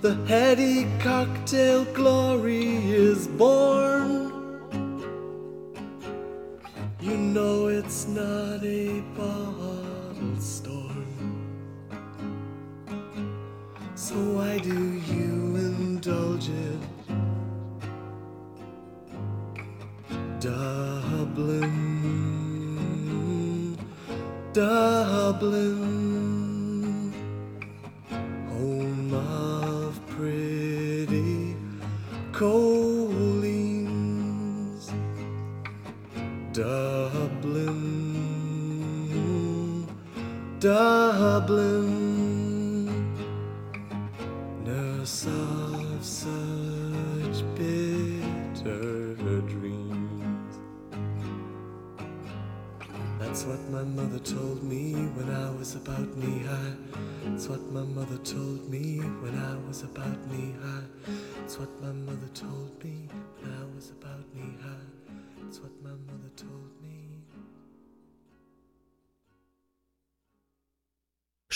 The 0.02 0.16
heady 0.28 0.88
cocktail 1.00 1.84
glory 1.94 2.78
is 2.90 3.28
born. 3.28 4.32
You 7.02 7.18
know 7.18 7.68
it's 7.68 8.08
not 8.08 8.64
a 8.64 9.02
bottle 9.18 10.40
storm. 10.40 11.06
So 13.96 14.16
why 14.16 14.60
do 14.60 14.70
you 14.70 15.58
indulge 15.58 16.48
it? 16.48 16.80
Dublin, 20.40 21.76
Dublin, 24.54 26.09
Dublin, 40.60 41.96
nurse 44.66 45.26
of 45.26 46.04
such 46.04 47.46
bitter 47.56 49.16
dreams. 49.48 50.60
That's 53.20 53.46
what 53.46 53.62
my 53.70 53.84
mother 53.84 54.20
told 54.20 54.62
me 54.64 54.96
when 55.16 55.34
I 55.34 55.50
was 55.52 55.76
about 55.76 56.18
knee 56.18 56.40
high. 56.40 56.76
That's 57.24 57.48
what 57.48 57.62
my 57.72 57.84
mother 57.84 58.18
told 58.18 58.70
me 58.70 59.00
when 59.22 59.38
I 59.40 59.56
was 59.66 59.84
about 59.84 60.20
knee 60.30 60.56
high. 60.62 60.84
That's 61.38 61.58
what 61.58 61.70
my 61.82 61.94
mother 61.94 62.28
told 62.34 62.84
me 62.84 63.08
when 63.40 63.54
I 63.54 63.64
was 63.76 63.92
about 63.92 64.26
knee 64.36 64.58
high. 64.62 64.90
That's 65.42 65.60
what 65.62 65.72
my 65.82 65.92
mother 65.92 66.32
told 66.36 66.52
me. 66.52 66.79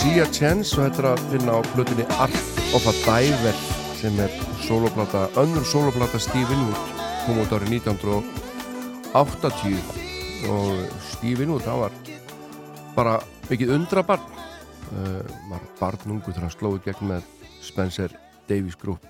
While 0.00 0.16
You 0.16 0.20
See 0.20 0.20
a 0.20 0.26
Chance 0.32 0.78
og 0.78 0.84
þetta 0.86 1.00
er 1.02 1.08
að 1.10 1.20
finna 1.30 1.52
á 1.52 1.60
plötunni 1.74 2.04
Art 2.22 2.44
of 2.76 2.84
a 2.88 2.92
Diver 3.04 3.56
sem 3.98 4.14
er 4.22 4.30
soloplata, 4.64 5.22
önnur 5.36 5.64
soloplata 5.66 6.18
Steve 6.18 6.48
Winwood 6.48 6.76
kom 7.26 7.38
út 7.42 7.52
árið 7.52 7.70
1980 7.76 9.76
og 10.48 10.70
Steve 11.10 11.38
Winwood 11.42 11.64
það 11.66 11.78
var 11.82 11.92
bara 12.96 13.14
mikið 13.50 13.68
undra 13.76 14.02
barn 14.06 14.24
uh, 14.30 15.22
var 15.50 15.62
barnungu 15.80 16.28
þegar 16.30 16.44
hann 16.46 16.56
slóði 16.56 16.80
gegn 16.86 17.06
með 17.12 17.22
Spencer 17.60 18.10
Davies 18.48 18.78
Group. 18.80 19.02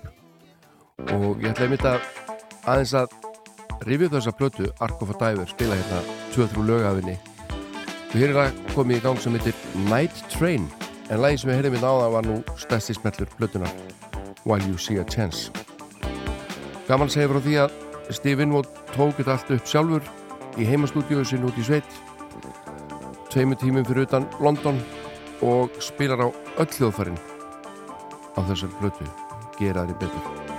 Og 1.07 1.39
ég 1.39 1.49
ætla 1.53 1.65
einmitt 1.69 1.87
að 1.87 1.99
aðeins 2.65 2.93
að 2.99 3.07
rifja 3.87 4.13
þessa 4.17 4.35
plötu 4.35 4.65
Ark 4.79 4.99
of 4.99 5.15
a 5.15 5.17
Diver, 5.23 5.47
spila 5.47 5.75
hérna 5.79 5.99
2-3 6.35 6.67
lögafinni 6.67 7.15
og 8.11 8.19
hér 8.19 8.31
er 8.33 8.39
að 8.41 8.51
komið 8.73 8.97
í 8.97 9.03
gang 9.05 9.19
sem 9.23 9.35
heitir 9.39 9.55
Night 9.87 10.15
Train 10.33 10.65
en 11.11 11.19
lagin 11.19 11.41
sem 11.41 11.51
ég 11.51 11.59
heyrði 11.59 11.73
minn 11.75 11.83
á 11.83 11.91
það 11.91 12.13
var 12.15 12.27
nú 12.27 12.37
stærsti 12.61 12.95
smellur 12.95 13.31
plötunar 13.35 13.71
While 14.47 14.63
You 14.65 14.77
See 14.79 14.97
a 14.97 15.03
Chance. 15.03 15.51
Gaman 16.87 17.11
segir 17.11 17.29
frá 17.33 17.41
því 17.43 17.57
að 17.65 17.75
Steve 18.15 18.41
Winwood 18.41 18.69
tók 18.95 19.19
þetta 19.19 19.35
allt 19.35 19.51
upp 19.55 19.67
sjálfur 19.67 20.07
í 20.59 20.67
heimastúdíu 20.67 21.25
sinn 21.27 21.45
út 21.47 21.59
í 21.59 21.67
sveit 21.67 21.99
tveimu 23.31 23.59
tímum 23.59 23.87
fyrir 23.87 24.07
utan 24.07 24.27
London 24.43 24.79
og 25.41 25.75
spilar 25.83 26.23
á 26.23 26.27
öll 26.31 26.71
hljóðfærin 26.77 27.19
á 28.35 28.39
þessar 28.47 28.75
plötu 28.79 29.11
gera 29.59 29.85
þeirri 29.85 29.99
betur 30.03 30.50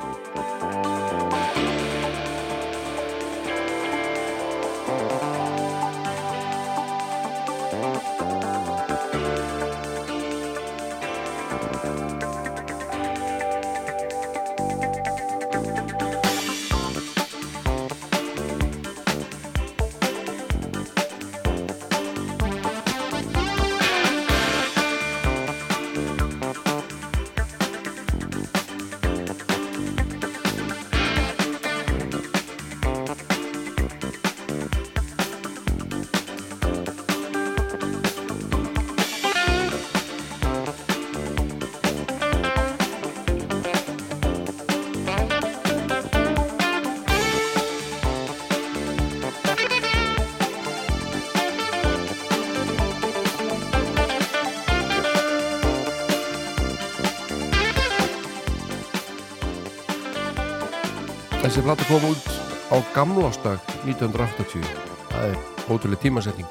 Þessi 61.53 61.67
plata 61.67 61.85
kom 61.85 62.05
út 62.09 62.29
á 62.73 62.77
gamlásdag 62.95 63.59
1980 63.85 64.63
það 65.11 65.27
er 65.27 65.35
ótrúlega 65.69 66.01
tímasetning. 66.01 66.49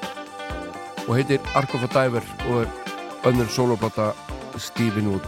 Og 1.08 1.16
heitir 1.16 1.42
Ark 1.58 1.74
of 1.74 1.82
a 1.82 1.90
Diver 1.90 2.28
og 2.46 2.60
er 2.60 2.70
önnur 3.26 3.50
soloplata 3.50 4.12
Steve 4.62 5.00
Winwood 5.00 5.26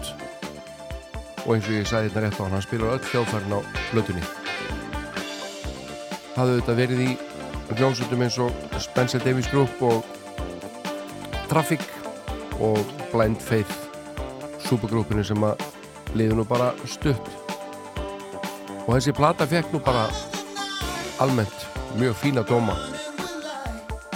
og 1.43 1.57
eins 1.57 1.66
og 1.66 1.75
ég 1.75 1.91
sagði 1.91 2.14
þetta 2.14 2.22
rétt 2.22 2.39
á 2.39 2.43
hann 2.45 2.55
hann 2.55 2.66
spilar 2.68 2.95
öll 2.95 3.11
hljóðfærin 3.11 3.59
á 3.59 3.61
blötunni 3.91 4.25
hafðu 6.39 6.59
þetta 6.61 6.81
verið 6.85 7.07
í 7.09 7.12
hljómsveitum 7.75 8.27
eins 8.29 8.41
og 8.47 8.66
Spencer 8.79 9.27
Davies 9.27 9.51
Group 9.51 9.83
og 9.91 10.07
Traffic 11.51 11.83
og 12.62 12.79
Blind 13.11 13.43
Faith 13.43 13.75
supergrúpinu 14.70 15.27
sem 15.27 15.51
að 15.51 15.66
liði 16.14 16.39
nú 16.39 16.47
bara 16.47 16.77
stutt 16.87 17.44
og 18.85 18.95
þessi 18.95 19.14
plata 19.16 19.47
fekk 19.49 19.72
nú 19.72 19.80
bara 19.85 20.09
almennt 21.24 21.66
mjög 21.99 22.16
fína 22.20 22.45
dóma. 22.47 22.76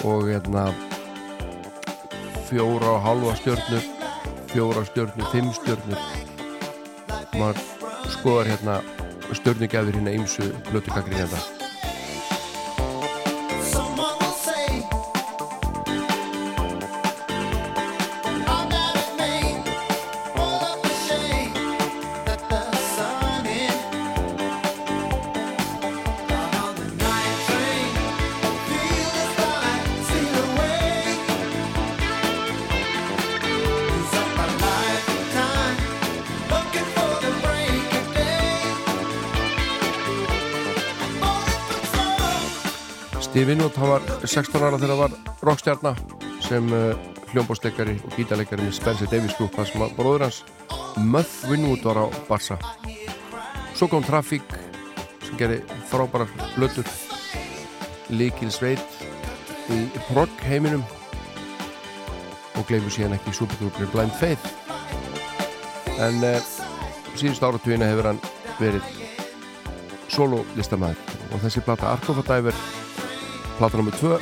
Og 0.06 0.28
hérna 0.28 0.68
fjóra 2.48 2.94
og 2.96 3.02
halva 3.04 3.36
stjörnur 3.36 3.84
fjóra 4.48 4.84
stjörnur, 4.88 5.28
fimm 5.32 5.52
stjörnur. 5.52 6.00
Maður 7.36 7.62
skoðar 8.14 8.52
hérna 8.54 8.80
stjörnugjafir 9.32 10.00
hérna 10.00 10.16
ymsu 10.16 10.52
blötukakri 10.70 11.20
hérna 11.20 11.57
Steve 43.38 43.52
Winwood, 43.52 43.76
hann 43.76 43.88
var 43.88 44.02
16 44.26 44.62
ára 44.66 44.78
þegar 44.82 44.90
hann 44.90 44.98
var 44.98 45.34
rockstjarnar 45.46 45.98
sem 46.42 46.72
uh, 46.74 46.88
hljómbósleikari 47.30 47.92
og 48.02 48.16
gítarleikari 48.18 48.64
með 48.66 48.72
Spencer 48.74 49.06
Davies 49.12 49.36
Group 49.38 49.54
þar 49.54 49.68
sem 49.68 49.84
að 49.84 49.92
bróður 49.94 50.24
hans 50.24 50.40
Muff 50.98 51.44
Winwood 51.46 51.84
var 51.86 52.00
á 52.02 52.06
Barsa 52.26 52.56
svo 53.78 53.86
kom 53.92 54.02
Traffic 54.02 54.42
sem 55.22 55.36
gerði 55.38 55.60
frábærar 55.86 56.32
blötur 56.56 56.90
líkil 58.10 58.50
sveit 58.50 58.98
í 59.70 59.84
progg 60.08 60.42
heiminum 60.48 60.82
og 62.58 62.66
gleifur 62.66 62.90
síðan 62.90 63.14
ekki 63.20 63.36
supergrúpinu 63.38 63.86
Blind 63.92 64.18
Faith. 64.18 64.50
En 66.02 66.18
uh, 66.26 66.42
síðust 67.14 67.46
áratugina 67.46 67.86
hefur 67.86 68.10
hann 68.10 68.20
verið 68.58 68.90
solo 70.10 70.42
listamæður 70.58 71.30
og 71.30 71.46
þessi 71.46 71.62
plata 71.62 71.92
Ark 71.94 72.10
of 72.10 72.18
a 72.24 72.26
Diver 72.32 72.77
plata 73.58 73.78
nr. 73.78 73.90
2 73.90 74.18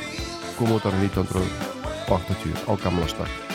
kom 0.57 0.71
út 0.73 0.85
ára 0.89 0.97
1980 0.97 2.65
á 2.65 2.73
gamla 2.81 3.05
stað 3.05 3.46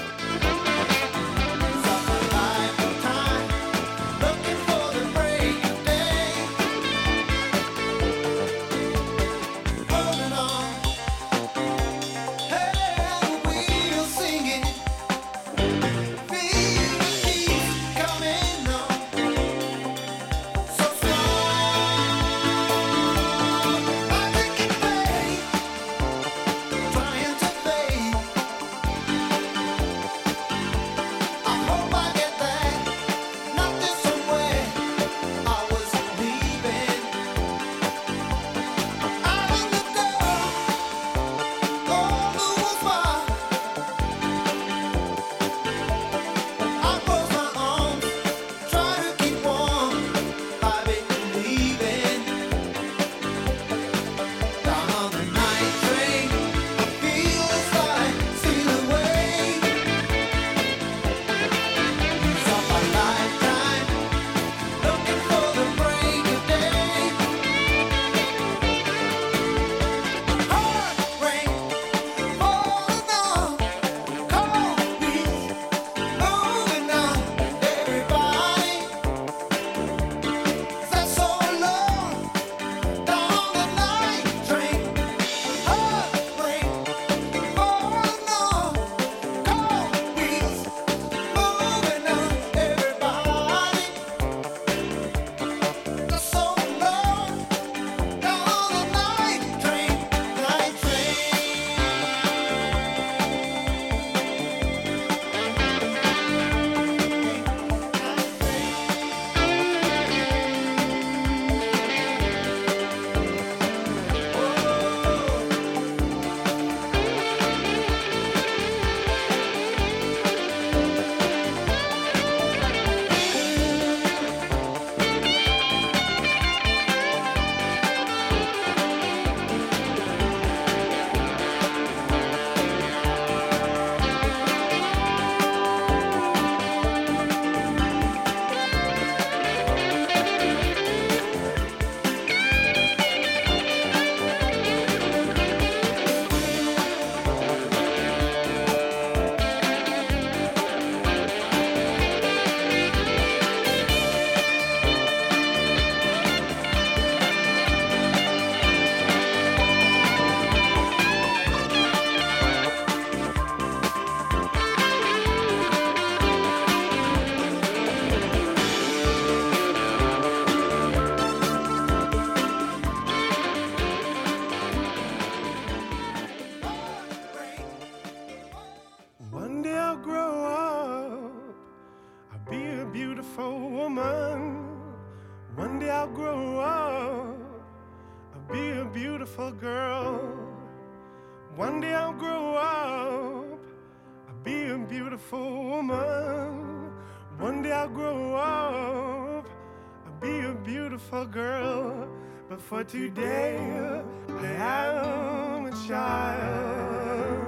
But 202.83 202.89
today 202.89 204.03
I 204.28 204.43
am 204.59 205.66
a 205.66 205.70
child. 205.87 207.47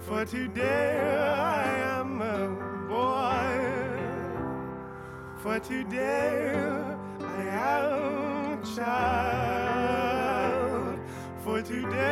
For 0.00 0.24
today 0.24 0.98
I 0.98 1.62
am 2.00 2.20
a 2.20 2.48
boy. 2.88 3.60
For 5.40 5.60
today 5.60 6.56
I 7.20 7.42
am 7.50 8.58
a 8.58 8.64
child. 8.74 9.78
For 11.44 11.62
today. 11.62 12.11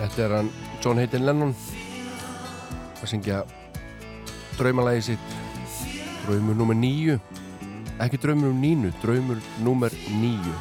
Þetta 0.00 0.24
er 0.24 0.36
hann 0.38 0.50
John 0.80 0.98
Hayden 0.98 1.26
Lennon. 1.28 1.54
Að 3.00 3.12
syngja 3.12 3.44
draumalægi 4.56 5.12
sitt 5.12 5.38
draumur 6.26 6.56
nummer 6.56 6.76
nýju 6.76 7.16
ekki 8.00 8.18
draumur 8.20 8.52
um 8.52 8.60
nínu, 8.60 8.90
draumur 9.00 9.40
nummer 9.64 9.94
nýju 10.20 10.52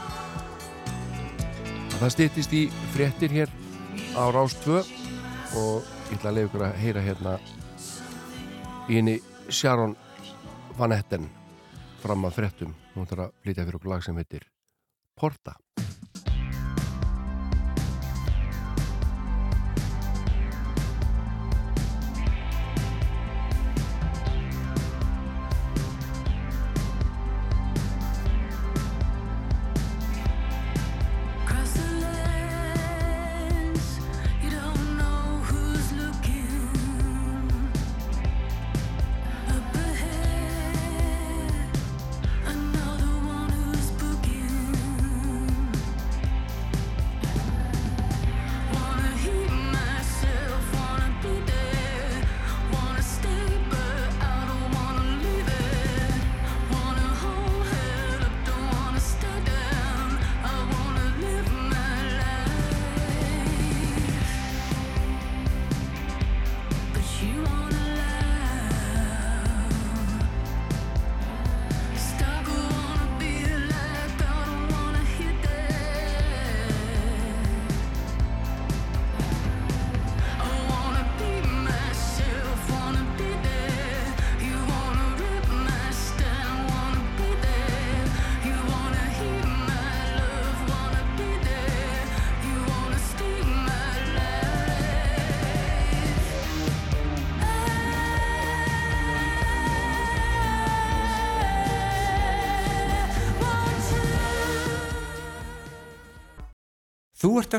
Það 1.99 2.13
stýttist 2.15 2.53
í 2.55 2.61
fréttir 2.93 3.33
hér 3.35 3.49
á 4.15 4.31
Rástvö 4.31 4.79
og 5.59 5.87
ég 6.07 6.13
ætla 6.15 6.29
að 6.31 6.37
leiða 6.37 6.47
ykkur 6.47 6.63
að 6.63 6.77
heyra 6.79 7.01
hérna 7.03 7.33
íni 8.87 9.17
Sharon 9.51 9.97
Van 10.77 10.95
Etten 10.95 11.27
fram 11.99 12.23
að 12.23 12.37
fréttum. 12.37 12.71
Hún 12.95 13.09
þarf 13.09 13.25
að 13.25 13.33
flytja 13.43 13.65
fyrir 13.67 13.79
okkur 13.81 13.91
lag 13.91 14.05
sem 14.05 14.15
heitir 14.15 14.47
Porta. 15.19 15.57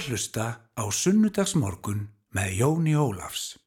að 0.00 0.14
hlusta 0.14 0.44
á 0.80 0.84
sunnudagsmorgun 0.88 2.06
með 2.32 2.52
Jóni 2.56 2.94
Ólafs. 2.96 3.59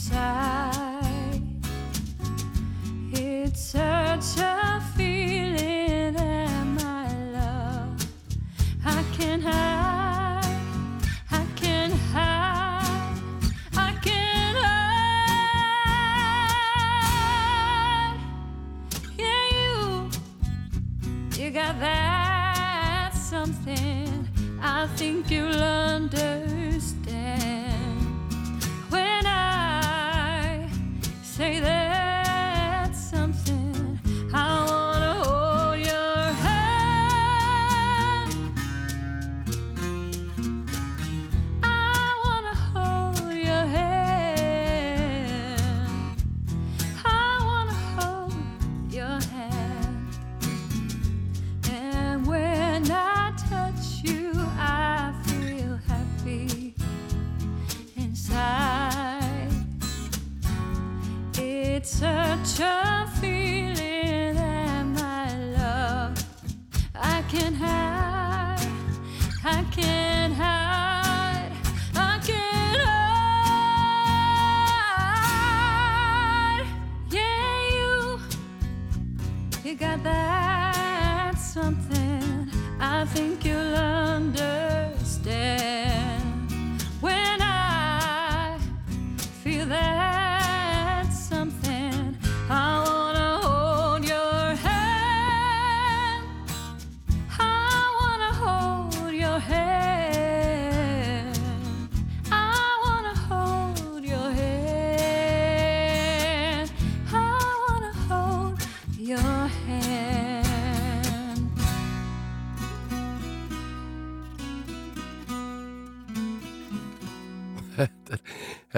inside. 0.00 1.42
It's 3.12 3.60
such 3.60 4.38
a 4.38 4.49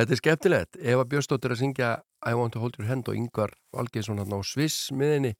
þetta 0.02 0.14
er 0.16 0.18
skemmtilegt. 0.18 0.78
Eva 0.82 1.04
Björnsdóttir 1.06 1.52
að 1.54 1.60
syngja 1.60 1.90
I 2.26 2.34
Want 2.34 2.56
to 2.56 2.62
Hold 2.62 2.78
Your 2.80 2.88
Hand 2.88 3.06
og 3.10 3.18
Yngvar 3.18 3.52
Valgeirsson 3.74 4.18
hann 4.18 4.34
á 4.34 4.40
Sviss 4.42 4.90
miðinni 4.90 5.36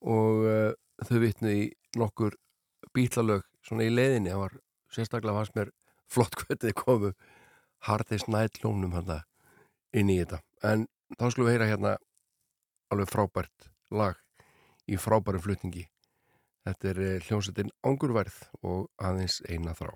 og 0.00 0.46
uh, 0.48 0.72
þau 1.04 1.18
vitnu 1.20 1.52
í 1.52 1.66
nokkur 2.00 2.38
bítlalög 2.96 3.44
svona 3.66 3.84
í 3.84 3.92
leiðinni. 3.92 4.32
Það 4.32 4.44
var 4.44 4.56
sérstaklega 4.96 5.36
fannst 5.36 5.58
mér 5.58 5.72
flott 6.10 6.36
hvernig 6.40 6.64
þið 6.64 6.76
komu 6.80 7.12
Hardest 7.88 8.32
Night 8.32 8.62
lónum 8.64 8.96
hann 8.96 9.16
inn 9.92 10.12
í 10.12 10.20
þetta. 10.22 10.40
En 10.64 10.88
þá 11.18 11.26
skulum 11.28 11.50
við 11.50 11.58
heyra 11.58 11.70
hérna 11.72 11.96
alveg 12.90 13.12
frábært 13.12 13.70
lag 13.92 14.20
í 14.88 14.96
frábærum 15.00 15.44
flutningi. 15.44 15.88
Þetta 16.64 16.92
er 16.92 17.02
eh, 17.04 17.18
hljómsveitin 17.26 17.74
Angurverð 17.84 18.46
og 18.60 18.88
aðeins 19.00 19.40
eina 19.48 19.76
þrá 19.76 19.92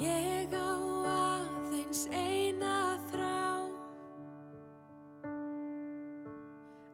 Ég 0.00 0.48
á 0.56 0.72
aðeins 1.04 2.06
eina 2.08 2.96
þrá. 3.10 3.68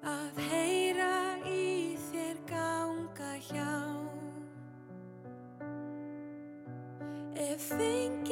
Að 0.02 0.40
heyra 0.48 1.38
í 1.46 1.94
þér 2.08 2.40
ganga 2.50 3.30
hjá. 3.46 3.70
Ef 7.46 7.70
fengið 7.70 8.25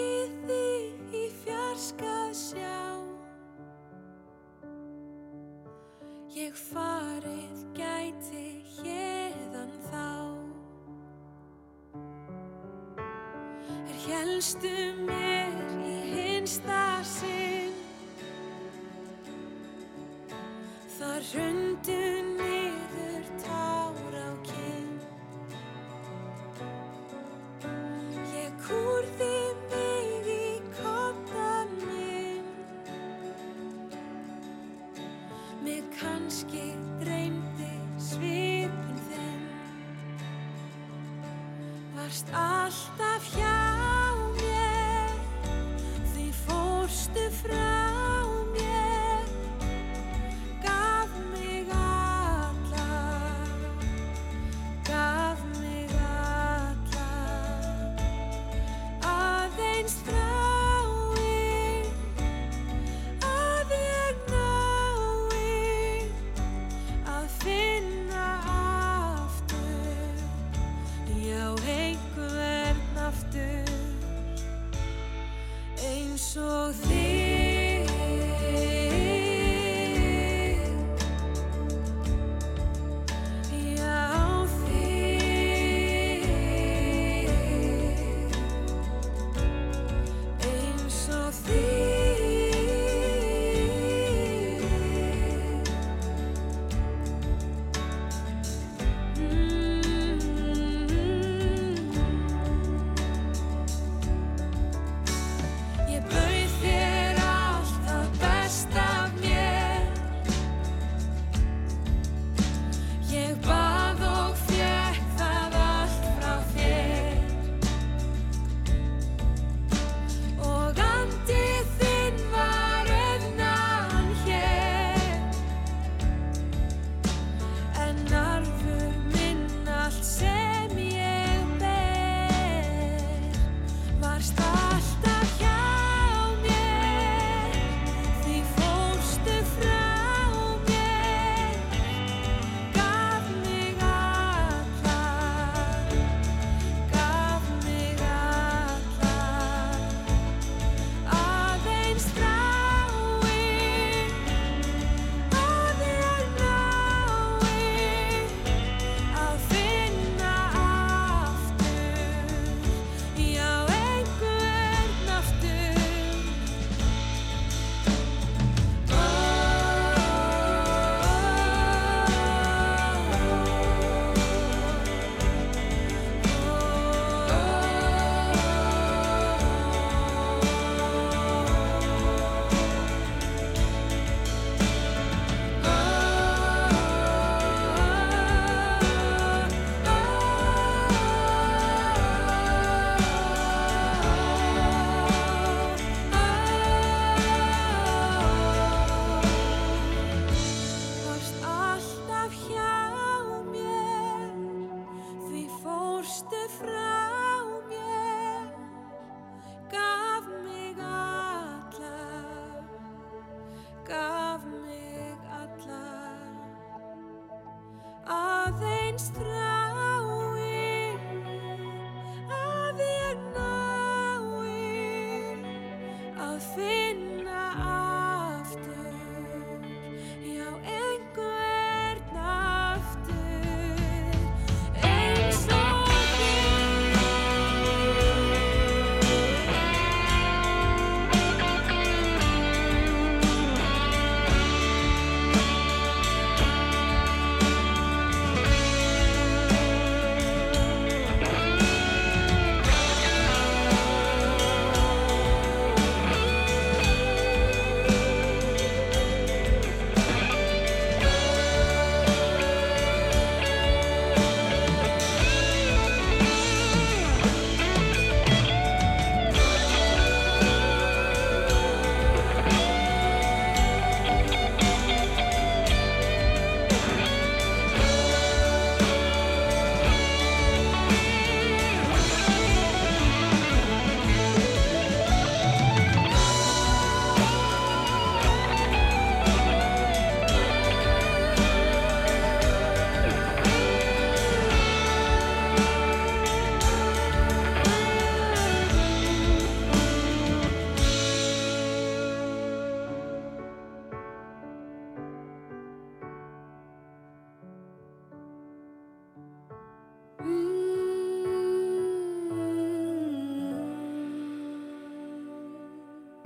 Helstu 14.45 14.69
mér 15.09 15.55
í 15.89 15.95
hinsta 16.13 17.01
sinn? 17.09 17.73
Þar 20.99 21.25
hrundu 21.31 21.64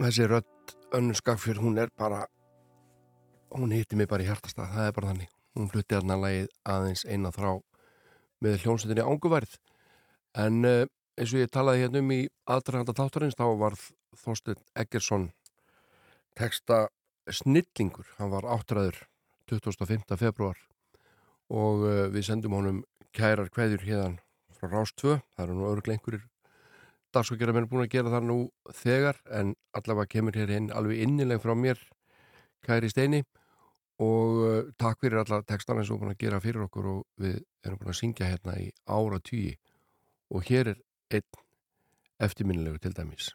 þessi 0.08 0.24
rödd 0.24 0.72
önnu 0.96 1.14
skagfjör, 1.16 1.58
hún 1.60 1.78
er 1.82 1.90
bara 1.98 2.22
hún 3.52 3.72
hitti 3.76 3.96
mig 3.96 4.08
bara 4.08 4.24
í 4.24 4.28
hjartastað 4.28 4.70
það 4.72 4.86
er 4.88 4.94
bara 4.96 5.10
þannig, 5.10 5.32
hún 5.56 5.68
flutti 5.72 5.96
aðna 5.98 6.16
lagið 6.22 6.46
aðeins 6.64 7.02
eina 7.04 7.32
þrá 7.34 7.50
með 8.44 8.62
hljónsettinni 8.62 9.04
ánguværð 9.04 9.58
en 10.44 10.64
uh, 10.64 10.86
eins 11.18 11.34
og 11.34 11.42
ég 11.42 11.52
talaði 11.52 11.82
hérna 11.84 12.00
um 12.00 12.14
í 12.14 12.20
aðdraganda 12.48 12.94
þáttarins 12.96 13.36
þá 13.36 13.44
var 13.60 13.76
Þorstein 14.18 14.62
Eggersson 14.78 15.28
texta 16.38 16.86
snillingur, 17.28 18.08
hann 18.16 18.32
var 18.32 18.48
áttræður 18.48 19.02
25. 19.52 20.08
februar 20.16 20.56
og 21.52 21.84
uh, 21.84 22.06
við 22.14 22.30
sendum 22.30 22.56
honum 22.56 22.80
kærar 23.12 23.52
kveðjur 23.52 23.84
hérna 23.84 24.56
frá 24.56 24.72
Rástvö, 24.72 25.20
það 25.36 25.44
eru 25.44 25.58
nú 25.58 25.68
örglega 25.68 26.00
dagskokjara 27.14 27.54
mér 27.56 27.66
er 27.66 27.70
búin 27.70 27.84
að 27.84 27.92
gera 27.94 28.12
það 28.12 28.28
nú 28.28 28.38
þegar 28.82 29.20
en 29.40 29.54
allavega 29.78 30.12
kemur 30.14 30.36
hér 30.36 30.54
inn 30.56 30.70
alveg 30.74 31.02
innileg 31.06 31.42
frá 31.42 31.54
mér 31.56 31.80
kæri 32.66 32.90
steini 32.92 33.22
og 34.04 34.42
uh, 34.44 34.60
takk 34.78 35.00
fyrir 35.02 35.22
alla 35.22 35.40
textana 35.42 35.82
sem 35.82 35.94
við 35.94 35.96
erum 35.96 36.04
búin 36.04 36.14
að 36.14 36.22
gera 36.24 36.42
fyrir 36.44 36.66
okkur 36.68 36.90
og 36.92 37.02
við 37.24 37.40
erum 37.64 37.80
búin 37.80 37.94
að 37.94 38.00
syngja 38.02 38.30
hérna 38.30 38.58
í 38.62 38.70
ára 38.86 39.20
tíi 39.24 39.56
og 40.30 40.44
hér 40.50 40.74
er 40.74 40.80
einn 41.18 41.44
eftirminnilegu 42.28 42.82
til 42.82 42.94
dæmis 42.94 43.32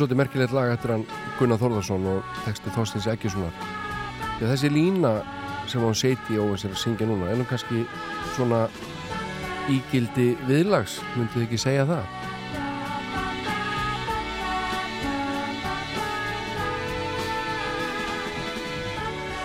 svolítið 0.00 0.16
merkilegt 0.16 0.54
lag 0.56 0.70
eftir 0.72 0.94
hann 0.94 1.02
Gunnar 1.36 1.58
Þórðarsson 1.60 2.06
og 2.08 2.36
texti 2.46 2.72
Þorstins 2.72 3.08
Eggessonar. 3.10 3.52
Því 4.38 4.46
að 4.46 4.52
þessi 4.54 4.70
lína 4.72 5.10
sem 5.68 5.84
hann 5.84 5.98
seiti 5.98 6.38
og 6.40 6.54
þessar 6.54 6.80
syngja 6.80 7.08
núna 7.08 7.34
nú 7.36 7.44
kannski 7.50 7.82
svona 8.32 8.62
ígildi 9.68 10.32
viðlags, 10.48 10.96
myndið 11.18 11.36
þið 11.36 11.46
ekki 11.46 11.60
segja 11.60 11.84
það? 11.90 12.16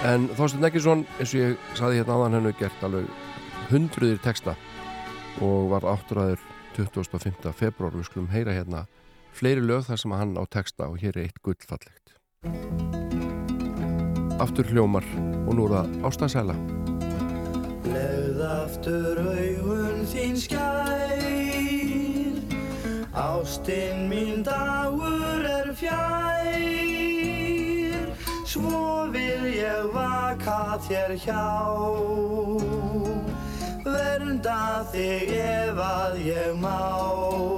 En 0.06 0.27
Þorstein 0.38 0.68
Eggesson, 0.69 1.07
eins 1.19 1.34
og 1.34 1.41
ég 1.41 1.72
saði 1.76 1.99
hérna 1.99 2.15
áðan 2.15 2.40
hennu, 2.40 2.56
gert 2.56 2.84
alveg 2.86 3.10
hundruðir 3.73 4.23
texta 4.23 4.56
og 5.44 5.72
var 5.73 5.88
áttræður 5.98 6.40
25. 6.77 7.52
februar, 7.52 7.91
við 7.91 8.07
skulum 8.07 8.32
heyra 8.32 8.56
hérna 8.56 8.86
fleiri 9.35 9.63
lög 9.63 9.85
þar 9.89 9.99
sem 10.01 10.15
hann 10.15 10.33
á 10.39 10.43
texta 10.47 10.87
og 10.87 10.97
hér 11.03 11.17
er 11.17 11.27
eitt 11.27 11.39
gullfallegt. 11.43 12.15
Aftur 14.39 14.65
hljómar 14.71 15.05
og 15.45 15.53
nú 15.55 15.67
er 15.67 15.71
það 15.77 15.87
ástansæla. 16.09 16.55
Leð 17.85 18.39
aftur 18.49 19.15
auðun 19.21 20.01
þín 20.09 20.35
skær 20.41 21.25
Ástinn 23.15 24.09
mín 24.11 24.43
dagur 24.43 25.45
er 25.47 25.69
fjær 25.79 26.59
Svo 28.43 29.07
vil 29.13 29.45
ég 29.55 29.87
vaka 29.95 30.75
þér 30.83 31.15
hjá 31.23 31.47
Vernda 33.87 34.83
þig 34.91 35.31
ef 35.39 35.79
að 35.79 36.19
ég 36.27 36.51
má 36.59 37.55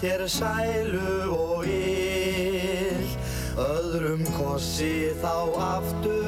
þér 0.00 0.22
sælu 0.32 1.16
og 1.36 1.66
yll 1.68 3.10
öðrum 3.60 4.24
kossi 4.38 5.12
þá 5.20 5.34
aftur. 5.66 6.19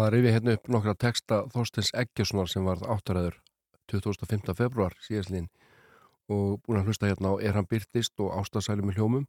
ætlum 0.00 0.08
að 0.08 0.14
rifja 0.14 0.32
hérna 0.32 0.52
upp 0.56 0.68
nokkra 0.72 0.92
texta 0.96 1.36
Þorstins 1.52 1.90
Eggjarssonar 1.92 2.48
sem 2.48 2.64
varð 2.64 2.86
áttaræður 2.88 3.34
2005. 3.92 4.54
februar 4.56 4.94
síðastlín 5.04 5.50
og 6.32 6.62
búin 6.64 6.80
að 6.80 6.88
hlusta 6.88 7.10
hérna 7.10 7.34
á 7.36 7.44
Er 7.44 7.52
hann 7.52 7.68
byrtist 7.68 8.16
og 8.16 8.32
Ástasælum 8.32 8.88
í 8.88 8.94
hljómum. 8.96 9.26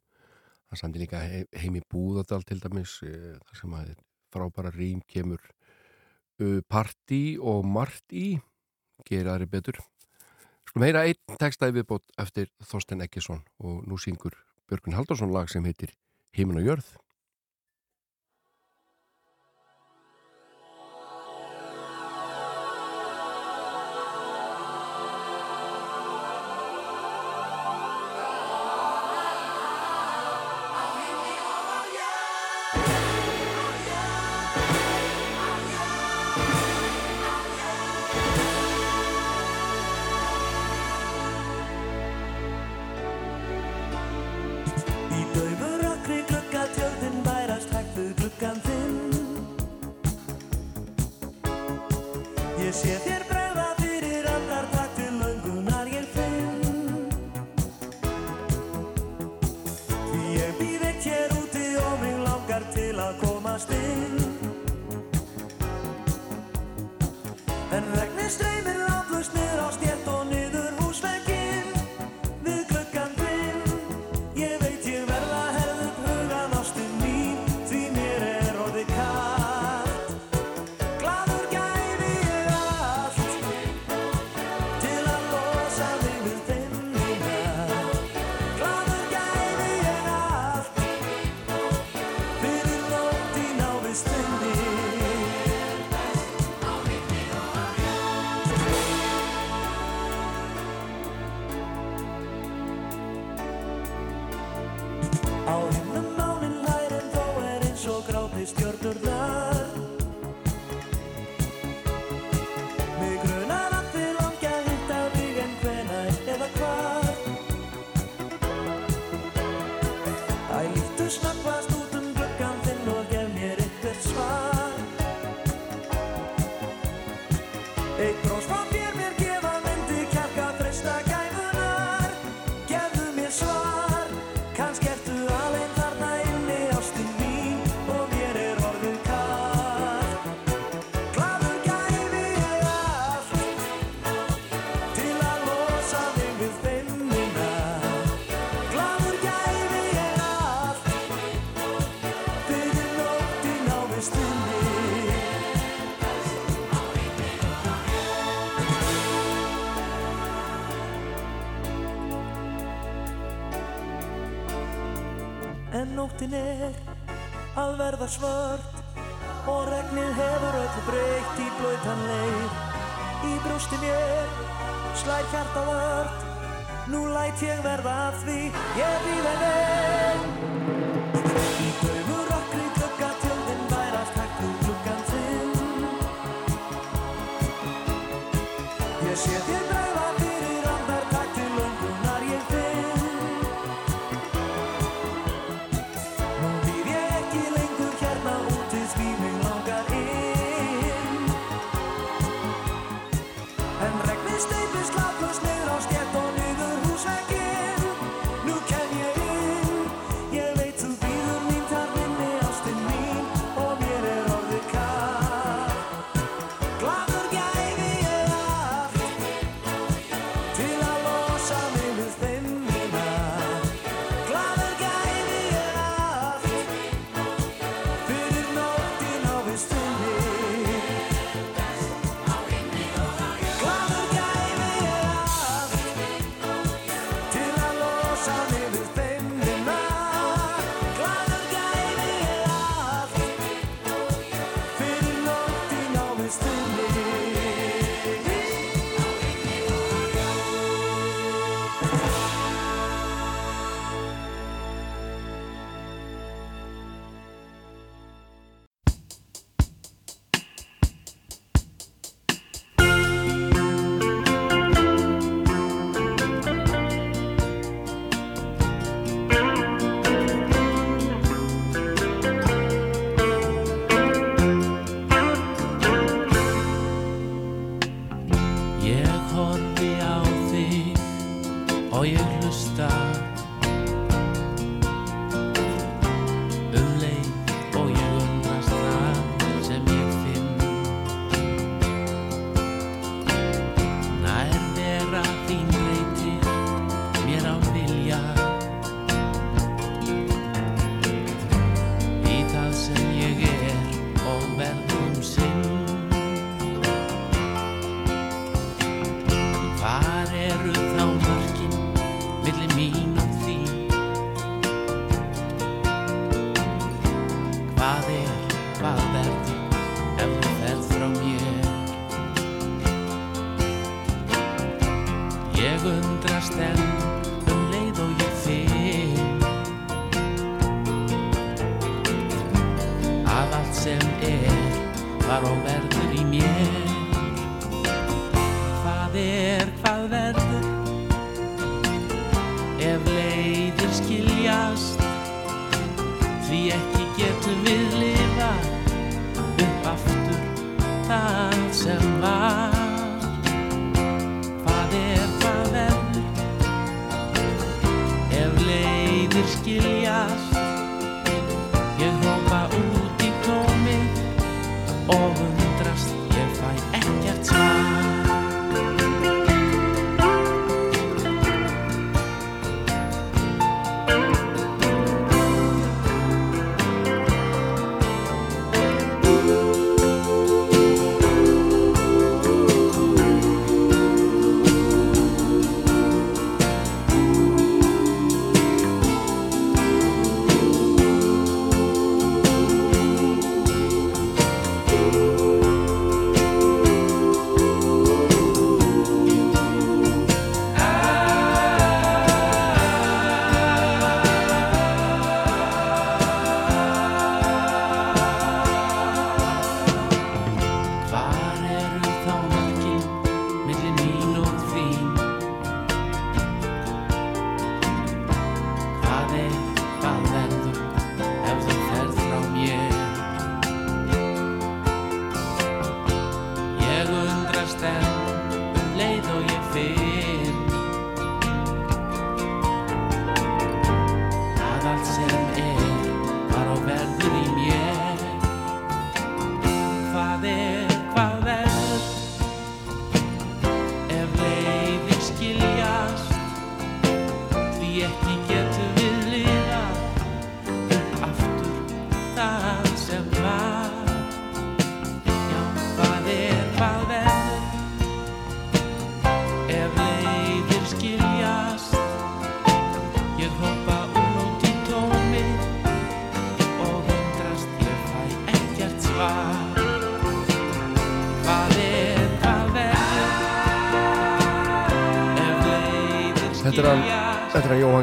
Hann 0.70 0.80
sandi 0.80 1.02
líka 1.02 1.20
heim 1.20 1.76
í 1.76 1.82
Búðadal 1.92 2.40
til 2.48 2.56
dæmis 2.62 3.02
eh, 3.04 3.36
þar 3.36 3.60
sem 3.60 3.74
að 3.76 3.92
frábæra 4.32 4.72
rým 4.72 5.02
kemur 5.04 5.42
Parti 6.68 7.36
og 7.36 7.66
Marti 7.68 8.40
geraðri 9.04 9.50
betur. 9.52 9.76
Skulum 10.64 10.88
heyra 10.88 11.04
einn 11.04 11.36
textaði 11.36 11.82
viðbót 11.82 12.16
eftir 12.16 12.48
Þorstin 12.64 13.04
Eggjarsson 13.04 13.44
og 13.60 13.84
nú 13.84 14.00
syngur 14.00 14.40
Björgun 14.70 14.96
Haldarsson 14.96 15.36
lag 15.36 15.52
sem 15.52 15.64
heitir 15.68 15.92
Heimin 16.32 16.62
og 16.62 16.64
jörð. 16.64 16.96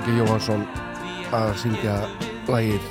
G. 0.05 0.07
Jóhansson 0.19 0.61
að 1.35 1.49
syngja 1.61 1.95
lagið 2.49 2.83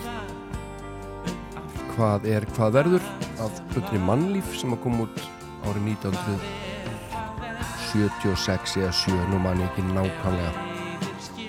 Hvað 1.92 2.20
er 2.30 2.42
hvað 2.54 2.70
verður 2.76 3.04
af 3.42 3.52
hlutri 3.72 3.98
mannlíf 4.02 4.48
sem 4.58 4.74
að 4.74 4.82
koma 4.84 4.98
út 5.06 5.18
árið 5.66 5.84
1976 5.94 8.76
eða 8.82 8.92
7, 8.94 9.30
nú 9.32 9.38
mann 9.42 9.64
ekki 9.64 9.82
nákvæmlega. 9.88 10.52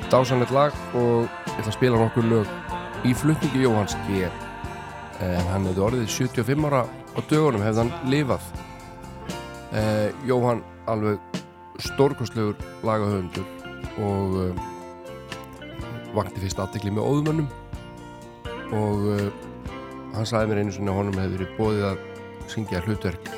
Dásanlegt 0.10 0.54
lag 0.56 0.72
og 0.98 1.20
ég 1.28 1.58
ætla 1.60 1.70
að 1.70 1.78
spila 1.78 2.02
nokkur 2.02 2.26
lög 2.32 2.48
í 3.06 3.12
flutningi 3.14 3.60
Jóhanns 3.66 3.96
G. 4.08 4.10
En 5.22 5.46
hann 5.52 5.68
hefði 5.70 5.82
orðið 5.86 6.14
75 6.16 6.66
ára 6.72 6.82
á 6.88 7.20
dögunum 7.30 7.66
hefði 7.68 7.80
hann 7.84 7.96
lifað. 8.10 8.44
Eh, 9.70 10.10
Jóhann 10.26 10.62
alveg 10.90 11.18
stórkostlegur 11.80 12.56
lagahöfundur 12.84 13.46
og 14.00 14.36
uh, 14.40 14.69
vakti 16.16 16.42
fyrst 16.44 16.60
aðtekli 16.62 16.94
með 16.96 17.08
óðumönnum. 17.10 17.50
Og 18.78 19.06
uh, 19.14 19.30
hann 20.16 20.28
sagði 20.30 20.52
mér 20.52 20.62
einu 20.64 20.74
svona 20.76 20.96
honum 20.98 21.18
hefði 21.18 21.38
verið 21.38 21.56
bóðið 21.58 21.88
að 21.90 22.04
syngja 22.50 22.82
hlutverk 22.86 23.32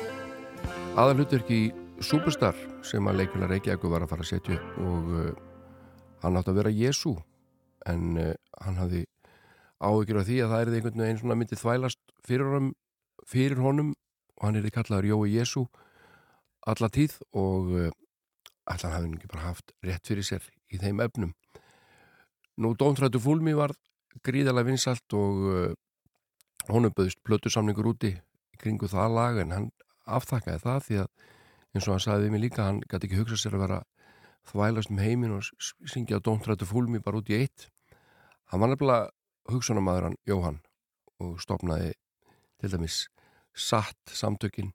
aðal 0.96 1.16
hlutverk 1.20 1.50
í 1.52 1.62
Superstar 2.02 2.56
sem 2.84 3.06
að 3.08 3.22
leikuna 3.22 3.48
Reykjavík 3.48 3.84
var 3.88 4.04
að 4.04 4.10
fara 4.12 4.24
að 4.24 4.30
setja 4.32 4.58
og 4.82 5.10
uh, 5.16 5.30
hann 6.24 6.36
átti 6.40 6.52
að 6.52 6.58
vera 6.60 6.72
Jésu 6.74 7.14
en 7.88 8.18
hann 8.62 8.76
hafði 8.78 9.02
áhyggjur 9.82 10.20
af 10.20 10.28
því 10.28 10.36
að 10.42 10.52
það 10.52 10.60
er 10.62 10.74
einhvern 10.76 11.02
veginn 11.02 11.20
svona 11.20 11.36
myndið 11.40 11.62
þvælast 11.62 12.00
fyrir 12.22 12.50
honum, 12.52 12.68
fyrir 13.26 13.62
honum. 13.62 13.88
Og 14.38 14.46
hann 14.46 14.58
er 14.58 14.66
því 14.66 14.74
kallaður 14.76 15.08
Jói 15.10 15.32
Jésu 15.32 15.64
alla 16.70 16.90
tíð 16.94 17.16
og 17.34 17.72
allan 18.70 18.94
hafði 18.94 19.08
hann 19.08 19.16
ekki 19.18 19.32
bara 19.32 19.48
haft 19.48 19.74
rétt 19.82 20.06
fyrir 20.06 20.26
sér 20.26 20.46
í 20.70 20.78
þeim 20.82 21.02
efnum. 21.02 21.34
Nú 22.60 22.74
Dóntrættu 22.76 23.20
fúlmi 23.22 23.54
var 23.56 23.72
gríðalega 24.26 24.68
vinsalt 24.68 25.14
og 25.16 25.46
uh, 25.48 25.72
honum 26.68 26.92
böðist 26.92 27.22
plötusamningur 27.24 27.88
úti 27.94 28.12
kringu 28.60 28.90
það 28.90 29.14
lag 29.16 29.38
en 29.42 29.54
hann 29.56 29.70
aftakkaði 30.04 30.60
það 30.62 30.84
því 30.86 30.98
að 31.02 31.08
eins 31.72 31.86
og 31.86 31.94
hann 31.94 32.04
sagði 32.04 32.26
við 32.26 32.34
mig 32.34 32.44
líka 32.44 32.66
hann 32.66 32.82
gæti 32.84 33.08
ekki 33.08 33.20
hugsað 33.22 33.40
sér 33.40 33.56
að 33.56 33.64
vera 33.64 33.80
þvælast 34.50 34.92
um 34.92 35.00
heimin 35.00 35.36
og 35.38 35.48
syngja 35.88 36.20
Dóntrættu 36.20 36.68
fúlmi 36.68 37.00
bara 37.00 37.22
út 37.22 37.32
í 37.32 37.38
eitt. 37.40 37.70
Hann 38.50 38.60
var 38.60 38.72
nefnilega 38.72 39.08
hugsunamaður 39.48 40.10
hann 40.10 40.20
Jóhann 40.28 40.60
og 41.22 41.40
stopnaði 41.40 41.94
til 42.60 42.70
dæmis 42.74 43.06
satt 43.56 44.12
samtökin 44.12 44.72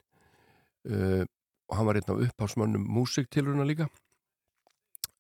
uh, 0.90 1.24
og 1.68 1.78
hann 1.78 1.88
var 1.88 2.00
einn 2.00 2.14
af 2.14 2.24
upphásmönnum 2.26 2.90
músiktiluruna 2.90 3.66
líka 3.68 3.88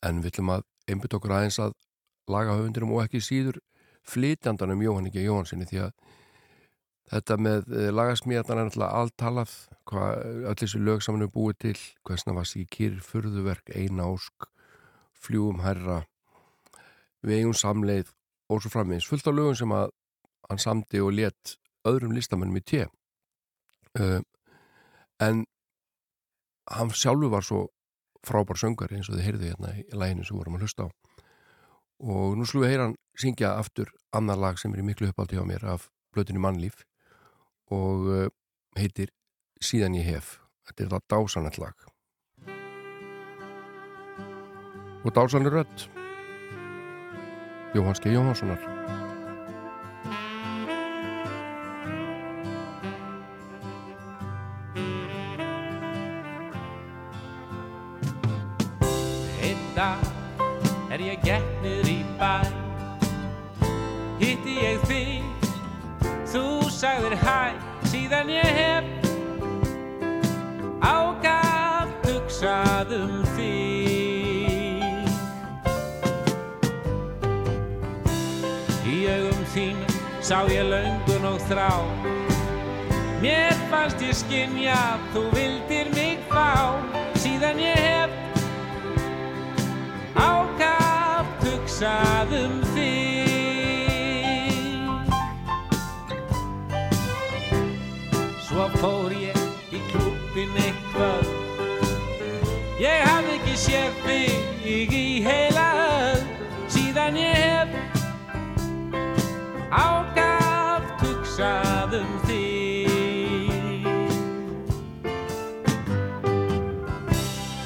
en 0.05 0.21
við 0.23 0.33
ætlum 0.33 0.53
að 0.55 0.65
einbytt 0.87 1.15
okkur 1.17 1.35
aðeins 1.35 1.59
að 1.59 1.75
laga 2.31 2.57
höfundurum 2.57 2.93
og 2.95 3.05
ekki 3.05 3.23
síður 3.23 3.59
flytjandanum 4.07 4.83
Jóhann 4.83 5.09
ekki 5.09 5.25
Jóhannsinni 5.25 5.67
því 5.69 5.81
að 5.85 5.93
þetta 7.11 7.37
með 7.39 7.71
lagasmíðarnar 7.95 8.59
er 8.59 8.67
náttúrulega 8.67 9.01
alltalað 9.01 9.53
hvað 9.87 10.43
öll 10.51 10.57
þessi 10.59 10.81
lög 10.83 11.03
saman 11.03 11.23
er 11.23 11.31
búið 11.31 11.59
til 11.63 11.77
hversna 12.07 12.35
var 12.35 12.47
síkir, 12.49 12.99
furðuverk, 13.03 13.71
eina 13.71 14.09
ósk 14.11 14.49
fljúum 15.15 15.63
herra 15.63 16.01
við 17.23 17.41
eigum 17.41 17.55
samleið 17.57 18.11
og 18.51 18.61
svo 18.63 18.71
framins 18.71 19.07
fullt 19.07 19.27
af 19.27 19.35
lögum 19.35 19.57
sem 19.59 19.73
að 19.75 19.89
hann 20.49 20.61
samdi 20.61 21.01
og 21.03 21.15
let 21.15 21.55
öðrum 21.87 22.15
listamennum 22.15 22.59
í 22.59 22.63
tje 22.67 22.85
uh, 23.99 24.19
en 25.23 25.43
hann 26.67 26.91
sjálfu 26.91 27.31
var 27.31 27.45
svo 27.47 27.65
frábár 28.27 28.59
söngar 28.59 28.91
eins 28.91 29.09
og 29.09 29.15
þið 29.15 29.27
heyrðu 29.27 29.51
hérna 29.51 29.73
í 29.79 29.85
læginu 29.95 30.27
sem 30.27 30.39
vorum 30.39 30.57
að 30.57 30.67
hlusta 30.67 30.87
á 30.87 31.06
og 31.99 32.37
nú 32.37 32.45
slúið 32.45 32.71
heyra 32.71 32.87
hann 32.87 32.97
syngja 33.17 33.55
aftur 33.57 33.91
annar 34.15 34.37
lag 34.37 34.59
sem 34.61 34.73
er 34.73 34.83
í 34.83 34.87
miklu 34.87 35.09
uppáldi 35.09 35.39
á 35.41 35.45
mér 35.45 35.65
af 35.65 35.89
blötinu 36.13 36.41
mannlíf. 36.43 36.85
Og 37.73 38.07
uh, 38.07 38.27
heitir 38.77 39.11
Síðan 39.57 39.97
ég 39.97 40.05
hef. 40.05 40.37
Þetta 40.69 40.83
er 40.83 40.89
það 40.93 41.05
dásanett 41.09 41.57
lag. 41.57 41.87
Og 45.07 45.13
dásanir 45.15 45.53
rött 45.53 45.87
Jóhanski 47.75 48.11
Jóhanssonar 48.11 48.59
Einn 59.41 59.63
dag 59.75 60.03
er 60.91 60.99
ég 60.99 61.23
getnur 61.23 61.56
sagðir 66.77 67.15
hæ 67.23 67.57
Síðan 67.89 68.29
ég 68.29 68.49
hef 68.57 68.85
Ágæft 70.87 72.05
hugsað 72.05 72.91
um 72.95 73.15
þig. 73.33 75.09
Í 78.87 78.97
augum 79.09 79.41
þínum 79.55 79.97
sá 80.21 80.37
ég 80.53 80.69
löngun 80.69 81.25
og 81.31 81.41
þrá. 81.49 81.71
Mér 83.25 83.57
fannst 83.71 84.05
ég 84.05 84.15
skynja 84.21 84.77
Þú 85.15 85.25
vildir 85.33 85.91
mig 85.97 86.21
fá. 86.29 86.77
Síðan 87.17 87.59
ég 87.65 87.83
hef 87.89 88.11
ákaft 90.15 91.45
hugsað 91.49 92.37
um 92.43 92.57
þig 92.61 92.66
Svo 98.57 98.65
fór 98.81 99.13
ég 99.13 99.35
í 99.69 99.77
klúbbin 99.91 100.55
eitthvað. 100.57 101.27
Ég 102.81 103.03
hafði 103.05 103.35
ekki 103.35 103.53
séð 103.61 103.99
þig 104.07 104.95
í 104.97 105.21
heila 105.21 105.65
öll 105.83 106.23
Síðan 106.73 107.19
ég 107.21 107.37
hef 107.37 107.69
ákaft 109.69 111.05
hugsað 111.05 111.93
um 111.99 112.17
þig. 112.25 113.85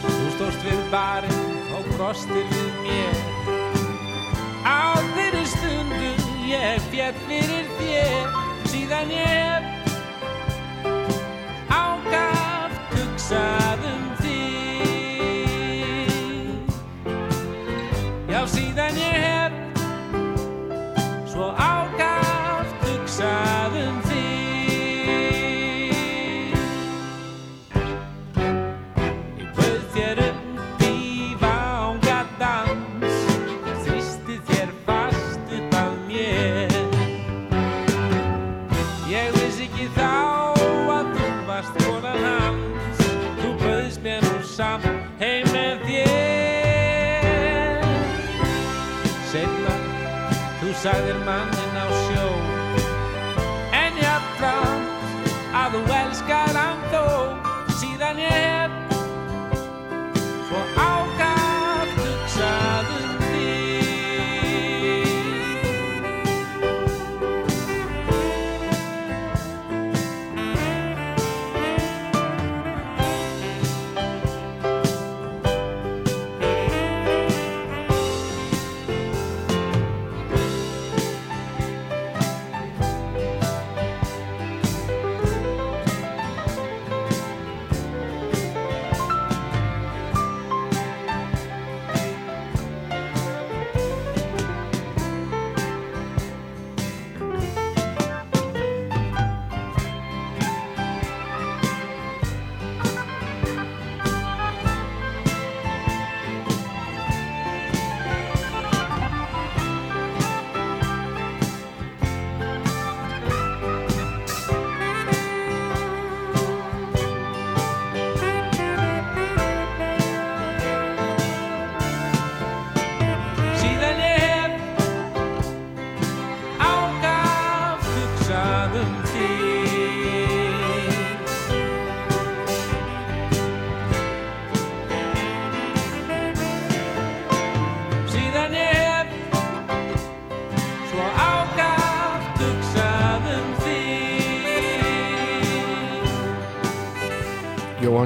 Þú 0.03 0.27
stóðst 0.35 0.61
við 0.67 0.85
barinn 0.91 1.43
og 1.79 1.91
brostir 1.95 2.47
við 2.51 2.71
mér. 2.83 3.15
Á 4.67 4.99
þeirri 5.15 5.47
stundu 5.55 6.15
ég 6.51 6.87
fjall 6.91 7.15
fyrir 7.29 7.77
þér. 7.79 8.41
Síðan 8.67 9.19
ég 9.21 9.37
hef 9.39 9.70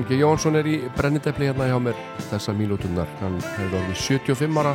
G. 0.05 0.19
Jónsson 0.21 0.53
er 0.53 0.67
í 0.69 0.75
brennidepli 0.93 1.47
hérna 1.47 1.65
hjá 1.65 1.79
mér 1.81 1.97
þessar 2.29 2.53
mínúturnar. 2.59 3.09
Hann 3.23 3.39
hefur 3.41 3.79
orðið 3.79 4.01
75 4.03 4.59
ára 4.61 4.73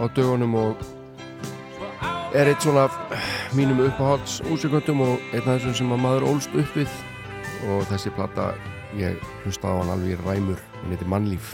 á 0.00 0.04
dögunum 0.16 0.54
og 0.56 0.84
er 2.32 2.48
eitt 2.48 2.64
svona 2.64 2.86
mínum 3.52 3.82
uppáhalds 3.84 4.38
úsíkvöndum 4.48 5.02
og 5.04 5.26
einn 5.34 5.44
af 5.44 5.58
þessum 5.58 5.74
sem 5.76 5.92
að 5.92 6.00
maður 6.00 6.24
ólst 6.30 6.56
upp 6.56 6.78
við 6.78 6.94
og 7.68 7.84
þessi 7.90 8.12
platta, 8.16 8.46
ég 8.96 9.20
hlusta 9.42 9.68
á 9.68 9.76
hann 9.82 9.92
alveg 9.92 10.14
í 10.14 10.20
ræmur, 10.22 10.62
hann 10.78 10.94
heitir 10.94 11.10
Mannlíf. 11.12 11.50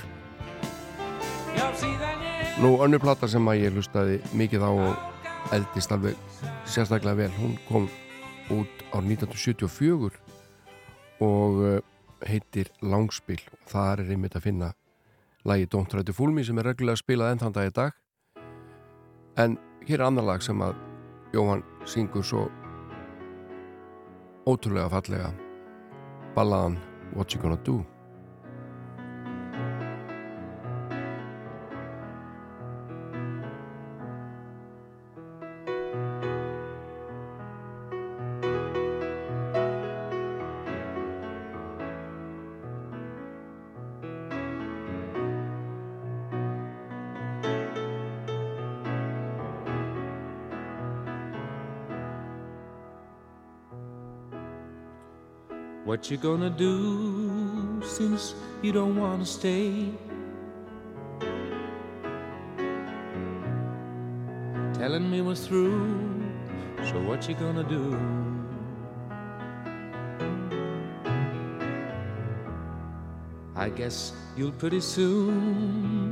Nú, 2.62 2.76
önnur 2.78 3.02
platta 3.02 3.26
sem 3.30 3.50
að 3.50 3.64
ég 3.64 3.74
hlustaði 3.74 4.20
mikið 4.38 4.62
á 4.62 4.70
og 4.70 5.50
eldist 5.56 5.90
alveg 5.90 6.14
sérstaklega 6.62 7.24
vel, 7.24 7.34
hún 7.40 7.58
kom 7.66 7.90
út 8.54 8.86
á 8.94 9.02
1974 9.02 10.14
og 11.24 11.82
heitir 12.28 12.70
Langspil. 12.82 13.40
Og 13.52 13.70
þar 13.70 14.04
er 14.04 14.14
einmitt 14.14 14.36
að 14.38 14.46
finna 14.48 14.72
lagi 15.44 15.68
Don't 15.70 15.90
Try 15.92 16.04
to 16.04 16.14
Fool 16.16 16.32
Me 16.32 16.44
sem 16.44 16.58
er 16.58 16.70
reglulega 16.70 17.02
spilað 17.02 17.34
enn 17.34 17.42
þann 17.44 17.56
dag 17.56 17.70
í 17.70 17.74
dag. 17.76 17.96
En 19.36 19.58
hér 19.86 20.00
er 20.00 20.06
annar 20.08 20.28
lag 20.28 20.44
sem 20.44 20.60
að 20.62 20.76
Jóhann 21.34 21.64
syngur 21.90 22.24
svo 22.24 22.46
ótrúlega 24.46 24.90
fallega. 24.92 25.32
Ballaðan 26.34 26.78
What 27.14 27.34
You 27.34 27.42
Gonna 27.42 27.58
Do 27.66 27.82
What 55.94 56.10
you 56.10 56.16
gonna 56.16 56.50
do 56.50 57.80
since 57.84 58.34
you 58.62 58.72
don't 58.72 58.96
wanna 58.96 59.24
stay? 59.24 59.92
Telling 64.72 65.08
me 65.08 65.20
was 65.20 65.46
through, 65.46 66.20
so 66.82 67.00
what 67.08 67.28
you 67.28 67.36
gonna 67.36 67.62
do? 67.62 67.96
I 73.54 73.68
guess 73.68 74.14
you'll 74.36 74.58
pretty 74.58 74.80
soon 74.80 76.10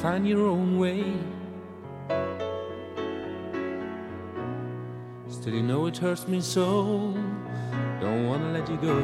find 0.00 0.28
your 0.28 0.46
own 0.46 0.78
way. 0.78 1.02
Still, 5.26 5.54
you 5.54 5.64
know 5.64 5.86
it 5.86 5.98
hurts 5.98 6.28
me 6.28 6.40
so. 6.40 7.16
Don't 8.00 8.26
wanna 8.28 8.52
let 8.52 8.68
you 8.68 8.76
go. 8.76 8.94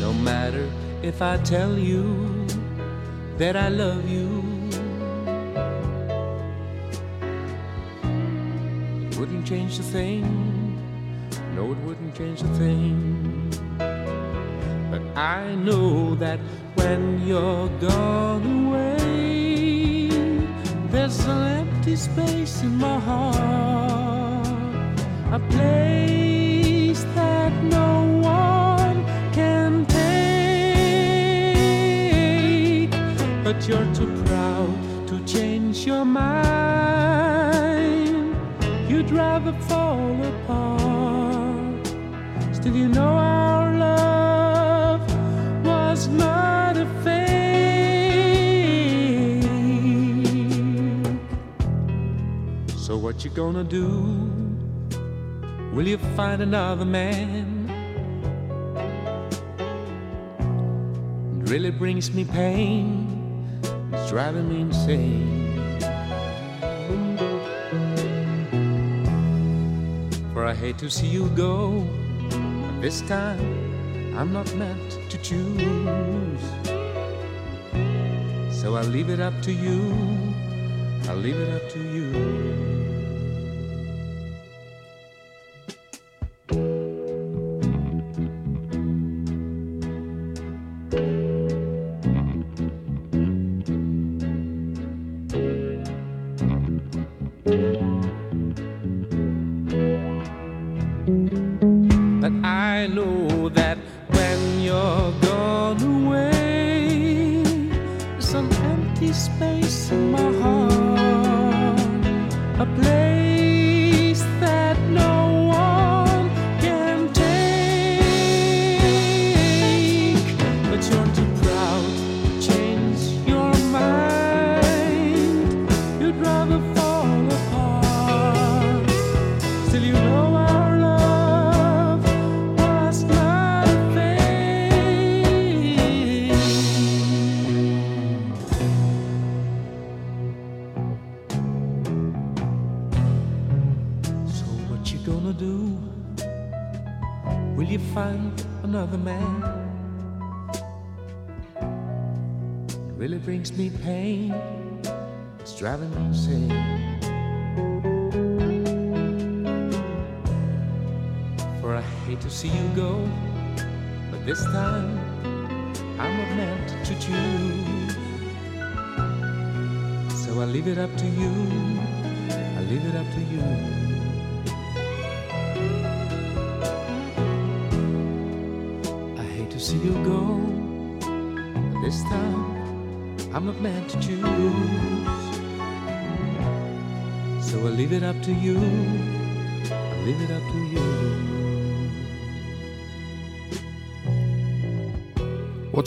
No 0.00 0.12
matter 0.12 0.68
if 1.02 1.22
I 1.22 1.38
tell 1.38 1.78
you 1.78 2.46
that 3.38 3.56
I 3.56 3.68
love 3.68 4.08
you, 4.08 4.42
it 9.08 9.18
wouldn't 9.18 9.46
change 9.46 9.78
a 9.78 9.82
thing. 9.82 10.24
No, 11.54 11.72
it 11.72 11.78
wouldn't 11.78 12.14
change 12.14 12.42
a 12.42 12.48
thing. 12.58 13.50
But 14.90 15.02
I 15.16 15.54
know 15.54 16.14
that 16.16 16.38
when 16.74 17.26
you're 17.26 17.68
gone 17.80 18.66
away, 18.66 20.08
there's 20.90 21.18
an 21.26 21.73
empty 21.84 21.96
space 21.96 22.62
in 22.62 22.78
my 22.78 22.98
heart, 22.98 24.46
a 25.32 25.38
place 25.50 27.04
that 27.14 27.52
no 27.64 28.04
one 28.22 29.04
can 29.34 29.84
take. 29.84 30.00
But 33.44 33.68
you're 33.68 33.94
too 33.94 34.10
proud 34.24 34.74
to 35.08 35.22
change 35.26 35.84
your 35.86 36.06
mind. 36.06 36.34
You'd 38.88 39.10
rather 39.10 39.52
fall 39.68 40.24
apart. 40.24 41.86
Still, 42.52 42.76
you 42.76 42.88
know 42.88 43.12
our 43.28 43.33
what 53.14 53.24
you 53.24 53.30
gonna 53.30 53.62
do? 53.62 54.28
Will 55.72 55.86
you 55.86 55.98
find 56.16 56.42
another 56.42 56.84
man? 56.84 57.70
It 61.40 61.48
really 61.48 61.70
brings 61.70 62.12
me 62.12 62.24
pain. 62.24 63.60
It's 63.92 64.10
driving 64.10 64.48
me 64.48 64.62
insane. 64.62 65.30
For 70.32 70.44
I 70.44 70.54
hate 70.54 70.78
to 70.78 70.90
see 70.90 71.06
you 71.06 71.28
go. 71.36 71.86
But 72.30 72.80
this 72.80 73.00
time 73.02 74.16
I'm 74.18 74.32
not 74.32 74.52
meant 74.56 74.98
to 75.08 75.18
choose. 75.18 76.44
So 78.50 78.74
I'll 78.74 78.90
leave 78.96 79.08
it 79.08 79.20
up 79.20 79.40
to 79.42 79.52
you. 79.52 79.94
I'll 81.08 81.16
leave 81.16 81.38
it 81.38 81.62
up 81.62 81.70
to 81.74 81.78
you. 81.78 82.73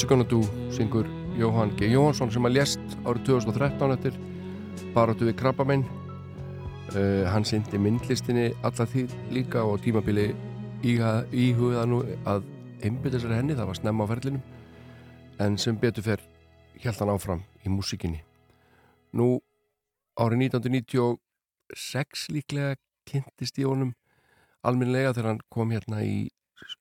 Gonna 0.08 0.24
Do 0.24 0.40
syngur 0.72 1.04
Jóhann 1.36 1.74
G. 1.76 1.90
Jóhansson 1.92 2.30
sem 2.32 2.46
að 2.48 2.54
lést 2.56 2.94
árið 3.04 3.26
2013 3.28 3.92
eftir 3.92 4.20
baráttu 4.96 5.28
við 5.28 5.36
krabbamenn 5.42 5.84
uh, 5.84 7.26
hann 7.28 7.44
syndi 7.44 7.76
myndlistinni 7.82 8.54
alla 8.64 8.86
því 8.88 9.04
líka 9.36 9.66
og 9.68 9.82
tímabili 9.84 10.30
íhuga 10.88 11.84
nú 11.92 12.00
að 12.24 12.48
einbyrða 12.88 13.20
sér 13.20 13.36
henni, 13.36 13.58
það 13.58 13.68
var 13.68 13.80
snemma 13.82 14.08
á 14.08 14.12
ferlinum 14.14 14.48
en 15.44 15.60
sem 15.60 15.76
betur 15.76 16.08
fer 16.08 16.24
held 16.80 17.04
hann 17.04 17.12
áfram 17.18 17.44
í 17.68 17.76
músikinni 17.76 18.24
nú 19.12 19.42
árið 20.16 20.48
1996 20.54 22.28
líklega 22.32 22.80
kynntist 23.04 23.60
í 23.60 23.68
honum 23.68 23.92
alminlega 24.64 25.12
þegar 25.12 25.34
hann 25.34 25.46
kom 25.52 25.76
hérna 25.76 26.00
í 26.08 26.30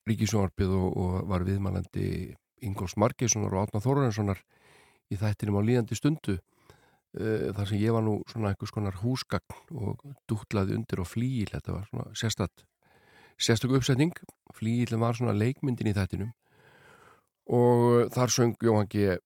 Ríkisjónarpið 0.06 0.70
og, 0.78 0.90
og 0.94 1.22
var 1.26 1.42
viðmælandi 1.44 2.36
Ingóls 2.66 2.96
Margeissonar 3.00 3.54
og 3.54 3.66
Átna 3.66 3.82
Þórarinssonar 3.84 4.42
í 5.12 5.18
þættinum 5.20 5.60
á 5.60 5.66
líðandi 5.66 5.98
stundu 5.98 6.36
uh, 6.36 7.52
þar 7.56 7.68
sem 7.70 7.82
ég 7.82 7.94
var 7.94 8.04
nú 8.06 8.18
svona 8.30 8.52
einhvers 8.52 8.74
konar 8.74 8.98
húsgagn 9.02 9.60
og 9.74 10.02
dútlaði 10.30 10.76
undir 10.78 11.02
og 11.02 11.10
flíil, 11.10 11.50
þetta 11.52 11.76
var 11.76 11.86
svona 11.90 12.08
sérstatt 12.18 12.66
sérstöku 13.36 13.76
uppsetning. 13.76 14.12
Flíil 14.56 14.96
var 14.98 15.16
svona 15.16 15.36
leikmyndin 15.36 15.90
í 15.90 15.94
þættinum 15.96 16.32
og 17.52 18.10
þar 18.14 18.32
söng 18.32 18.56
Jóhann 18.64 18.88
G. 18.90 19.18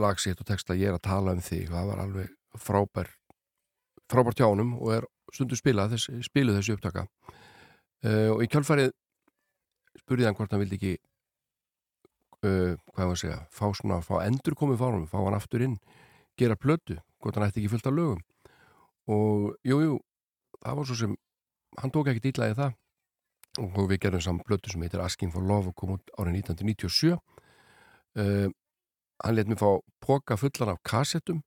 lagsitt 0.00 0.40
og 0.40 0.48
texta 0.48 0.74
ég 0.74 0.88
er 0.90 0.96
að 0.96 1.06
tala 1.06 1.34
um 1.36 1.42
þig. 1.44 1.68
Það 1.70 1.90
var 1.92 2.00
alveg 2.02 2.32
frábær 2.58 3.10
frábær 4.10 4.34
tjánum 4.34 4.74
og 4.80 4.94
er 4.96 5.06
stundu 5.30 5.58
spilað 5.58 5.94
þess, 5.94 6.10
spiluð 6.26 6.58
þessu 6.58 6.74
upptaka. 6.74 7.06
Uh, 8.00 8.32
og 8.32 8.42
í 8.42 8.48
kjálfarið 8.50 8.90
spurði 10.00 10.26
hann 10.26 10.36
hvort 10.38 10.54
hann 10.54 10.62
vildi 10.64 10.78
ekki 10.80 10.94
uh, 12.46 12.76
hvað 12.94 13.06
var 13.06 13.14
að 13.14 13.22
segja 13.22 13.38
fá 13.54 13.64
svona, 13.76 14.00
fá 14.04 14.20
endur 14.24 14.56
komið 14.58 14.82
fárum 14.82 15.08
fá 15.10 15.18
hann 15.20 15.38
aftur 15.38 15.64
inn, 15.66 15.78
gera 16.38 16.56
plötu 16.56 16.98
hvort 17.20 17.36
hann 17.36 17.48
ætti 17.48 17.62
ekki 17.62 17.72
fullt 17.74 17.90
af 17.90 17.96
lögum. 17.96 18.22
Og 19.10 19.56
jújú, 19.66 19.82
jú, 19.86 19.98
það 20.60 20.78
var 20.78 20.88
svo 20.88 20.96
sem 21.00 21.16
hann 21.80 21.92
tók 21.92 22.12
ekki 22.12 22.28
dýtlaði 22.28 22.56
það. 22.58 22.78
Og 23.60 23.82
við 23.90 23.98
gerum 24.04 24.22
saman 24.22 24.46
plötu 24.46 24.70
sem 24.70 24.82
heitir 24.84 25.02
Asking 25.02 25.32
for 25.34 25.42
Love 25.42 25.72
og 25.72 25.76
kom 25.76 25.96
út 25.96 26.12
árið 26.16 26.44
1997 26.44 27.16
uh, 27.16 28.48
hann 29.24 29.36
let 29.36 29.50
mér 29.50 29.60
fá 29.60 29.70
póka 30.00 30.38
fullan 30.40 30.74
af 30.74 30.82
kassettum 30.86 31.42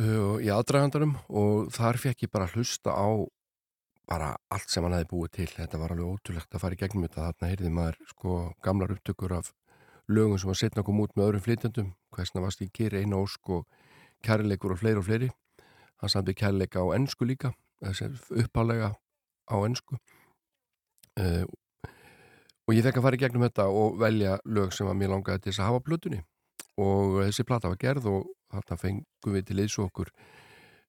uh, 0.00 0.36
í 0.42 0.50
aðdragandarum 0.52 1.16
og 1.28 1.72
þar 1.74 2.00
fekk 2.04 2.26
ég 2.26 2.32
bara 2.32 2.50
hlusta 2.52 2.94
á 2.94 3.08
bara 4.08 4.32
allt 4.54 4.72
sem 4.72 4.84
hann 4.84 4.96
hefði 4.96 5.10
búið 5.12 5.32
til 5.36 5.48
þetta 5.52 5.80
var 5.80 5.92
alveg 5.94 6.14
ótrúlegt 6.14 6.54
að 6.54 6.62
fara 6.64 6.76
í 6.76 6.80
gegnum 6.80 7.04
þetta. 7.04 7.26
Þarna 7.28 7.50
heyrði 7.52 7.72
maður 7.76 7.98
sko 8.12 8.36
gamlar 8.64 8.94
upptökur 8.94 9.34
af 9.36 9.52
lögum 10.08 10.40
sem 10.40 10.48
var 10.48 10.60
setna 10.62 10.82
að 10.82 10.88
koma 10.88 11.04
út 11.04 11.16
með 11.16 11.26
öðrum 11.28 11.44
flytjandum 11.44 11.90
hversna 12.16 12.44
varst 12.44 12.64
ég 12.64 12.72
geri 12.74 13.02
eina 13.02 13.20
ósk 13.20 13.52
og 13.52 13.66
kærleikur 14.24 14.74
og 14.74 14.80
fleiri 14.80 15.02
og 15.02 15.06
fleiri? 15.08 15.28
Hann 16.00 16.12
samti 16.12 16.34
kærleika 16.38 16.80
á 16.80 16.86
ennsku 16.96 17.28
líka 17.28 17.52
uppálega 17.82 18.94
á 19.46 19.56
ennsku 19.66 19.98
uh, 21.20 21.44
og 22.68 22.74
ég 22.74 22.84
fekk 22.84 22.98
að 22.98 23.04
fara 23.06 23.18
í 23.18 23.22
gegnum 23.22 23.44
þetta 23.46 23.68
og 23.68 24.00
velja 24.00 24.38
lög 24.44 24.74
sem 24.76 24.88
að 24.88 24.98
mér 25.00 25.14
langaði 25.14 25.44
til 25.44 25.52
þess 25.52 25.62
að 25.62 25.70
hafa 25.70 25.84
plötunni. 25.86 26.18
Og 26.78 27.22
þessi 27.24 27.46
plata 27.48 27.70
var 27.72 27.80
gerð 27.80 28.10
og 28.10 28.26
þarna 28.52 28.76
fengum 28.78 29.34
við 29.34 29.46
til 29.48 29.62
eins 29.62 29.76
og 29.78 29.88
okkur 29.88 30.12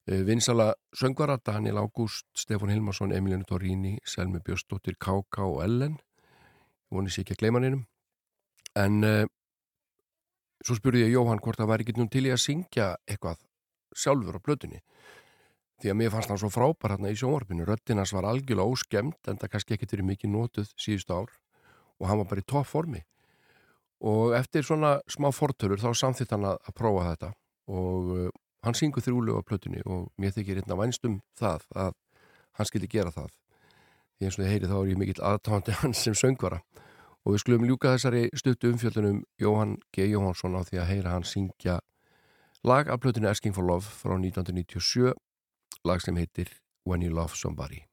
vinsala 0.10 0.74
söngvara 0.96 1.38
Daniel 1.46 1.78
Ágúst, 1.84 2.26
Stefán 2.38 2.72
Hilmarsson, 2.74 3.14
Emilianu 3.14 3.46
Torrini 3.46 3.98
Selmi 4.06 4.40
Björnsdóttir, 4.40 4.98
K.K. 4.98 5.44
og 5.46 5.64
Ellen. 5.64 6.00
Ég 6.90 6.98
voni 6.98 7.14
sér 7.14 7.26
ekki 7.26 7.38
að 7.38 7.44
gleyma 7.44 7.62
hennum 7.62 7.86
en 8.78 9.04
uh, 9.06 9.26
svo 10.66 10.78
spurði 10.78 11.06
ég 11.06 11.16
Jóhann 11.16 11.42
hvort 11.44 11.60
það 11.60 11.72
væri 11.72 11.86
ekki 11.86 11.98
nú 11.98 12.08
til 12.12 12.26
ég 12.28 12.36
að 12.36 12.44
syngja 12.44 12.90
eitthvað 13.10 13.40
sjálfur 13.98 14.38
á 14.38 14.46
blötunni 14.46 14.82
því 15.80 15.92
að 15.92 16.00
mér 16.02 16.12
fannst 16.14 16.32
hann 16.32 16.42
svo 16.42 16.50
frábær 16.52 16.96
hérna 16.96 17.12
í 17.14 17.18
sjónvarpinu. 17.20 17.64
Röttinans 17.68 18.12
var 18.12 18.28
algjörlega 18.28 18.68
óskemmt 18.68 19.30
en 19.32 19.40
það 19.40 19.54
kannski 19.54 19.78
ekki 19.78 19.88
til 19.88 20.04
mikið 20.04 20.34
nótuð 20.34 20.74
síðust 20.76 21.14
ár. 21.14 21.32
Og 22.00 22.08
hann 22.10 22.20
var 22.20 22.28
bara 22.28 22.44
í 22.44 22.48
topp 22.48 22.68
formi 22.68 23.06
og 24.00 24.32
eftir 24.36 24.64
svona 24.64 24.94
smá 25.12 25.28
fortölur 25.36 25.80
þá 25.82 25.90
samþitt 25.96 26.32
hann 26.32 26.46
að, 26.48 26.60
að 26.68 26.76
prófa 26.76 27.08
þetta. 27.10 27.32
Og 27.72 28.12
uh, 28.16 28.30
hann 28.66 28.78
syngur 28.78 29.04
þrjúlega 29.04 29.40
á 29.40 29.48
plötunni 29.48 29.82
og 29.86 30.10
mér 30.20 30.34
þykir 30.36 30.62
hérna 30.62 30.78
vænst 30.80 31.06
um 31.08 31.20
það 31.40 31.66
að 31.76 31.94
hann 32.60 32.70
skildi 32.70 32.92
gera 32.92 33.14
það. 33.16 33.32
Því 34.18 34.28
eins 34.28 34.38
og 34.38 34.44
þið 34.44 34.52
heyri 34.52 34.70
þá 34.70 34.78
er 34.80 34.90
ég 34.92 35.00
mikill 35.00 35.26
aðtáðandi 35.32 35.78
hans 35.82 36.04
sem 36.04 36.18
söngvara. 36.18 36.62
Og 37.26 37.36
við 37.36 37.44
skulum 37.44 37.68
ljúka 37.68 37.94
þessari 37.96 38.24
stuttu 38.36 38.72
umfjöldunum 38.74 39.22
Jóhann 39.40 39.78
G. 39.96 40.08
Jóhansson 40.12 40.56
á 40.56 40.64
því 40.68 40.82
að 40.82 40.90
heyra 40.94 41.16
hann 41.16 41.28
syngja 41.28 41.80
lag 42.64 42.90
af 42.92 43.00
plötunni 43.04 43.30
Asking 43.30 43.56
for 43.56 43.68
Love 43.68 43.88
frá 43.88 44.16
1997 44.16 45.14
lag 45.88 46.02
sem 46.04 46.20
heitir 46.20 46.52
When 46.88 47.04
You 47.04 47.14
Love 47.16 47.36
Somebody 47.36 47.86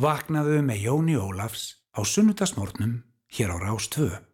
vaknaðu 0.00 0.62
með 0.64 0.84
Jóni 0.86 1.14
Ólafs 1.20 1.64
á 1.92 2.00
sunnutasmórnum 2.08 3.02
hér 3.36 3.52
á 3.52 3.56
Rástvöðu. 3.60 4.29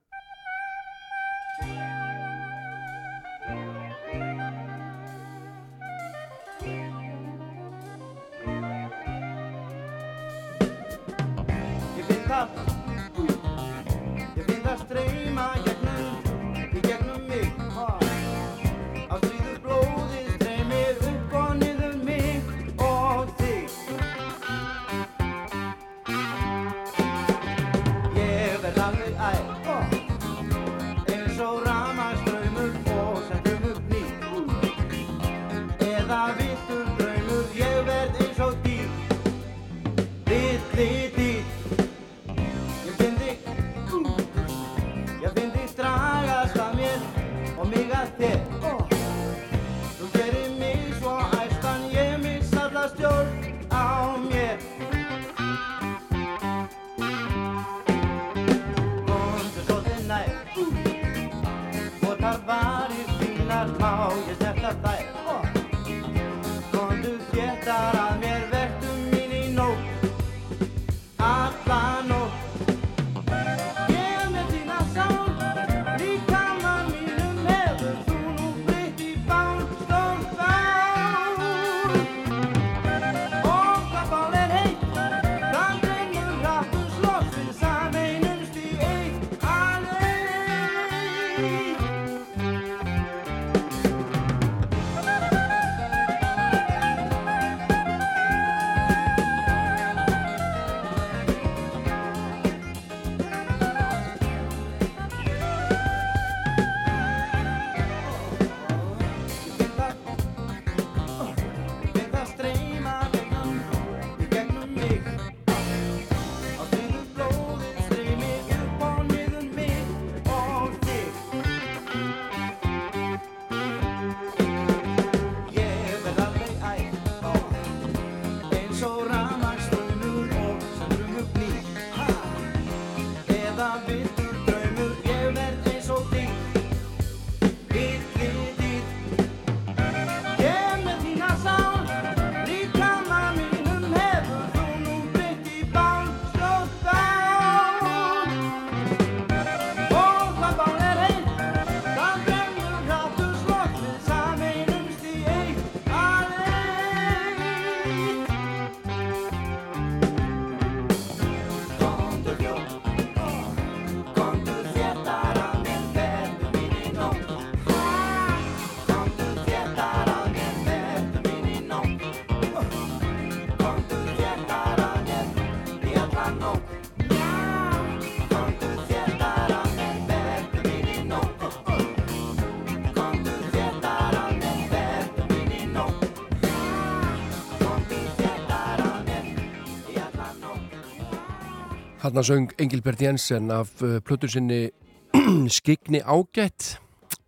Hanna 192.07 192.23
söng 192.23 192.53
Engilbert 192.63 193.01
Jensen 193.01 193.51
af 193.51 193.83
eh, 193.83 193.99
plötur 193.99 194.31
sinni 194.31 194.71
Skigni 195.51 195.99
Ágætt. 196.07 196.77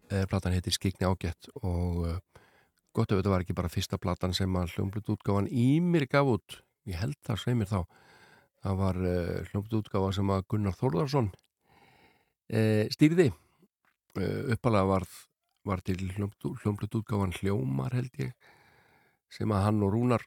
Eh, 0.07 0.23
platan 0.31 0.55
heitir 0.55 0.71
Skigni 0.71 1.03
Ágætt 1.03 1.49
og 1.67 2.05
eh, 2.07 2.45
gott 2.95 3.11
ef 3.11 3.19
þetta 3.19 3.33
var 3.33 3.43
ekki 3.43 3.57
bara 3.59 3.73
fyrsta 3.73 3.99
platan 3.99 4.37
sem 4.39 4.55
að 4.55 4.77
hljómblut 4.77 5.11
útgáfan 5.17 5.49
í 5.51 5.81
mér 5.83 6.07
gaf 6.07 6.31
út. 6.31 6.61
Ég 6.87 6.95
held 7.01 7.19
það 7.27 7.43
sem 7.43 7.65
ég 7.65 7.73
þá. 7.73 7.81
Það 8.63 8.79
var 8.85 9.03
hljómblut 9.49 9.77
útgáfa 9.81 10.15
sem 10.15 10.31
að 10.37 10.47
Gunnar 10.55 10.79
Þórðarsson 10.79 11.33
stýrði. 12.95 13.33
Uppalega 14.15 14.93
var, 14.93 15.09
var 15.67 15.83
til 15.83 15.99
hljómblut 16.15 17.01
útgáfan 17.03 17.35
Hljómar 17.41 17.99
held 17.99 18.15
ég 18.23 18.55
sem 19.27 19.51
að 19.51 19.67
hann 19.67 19.83
og 19.83 19.97
Rúnar 19.97 20.23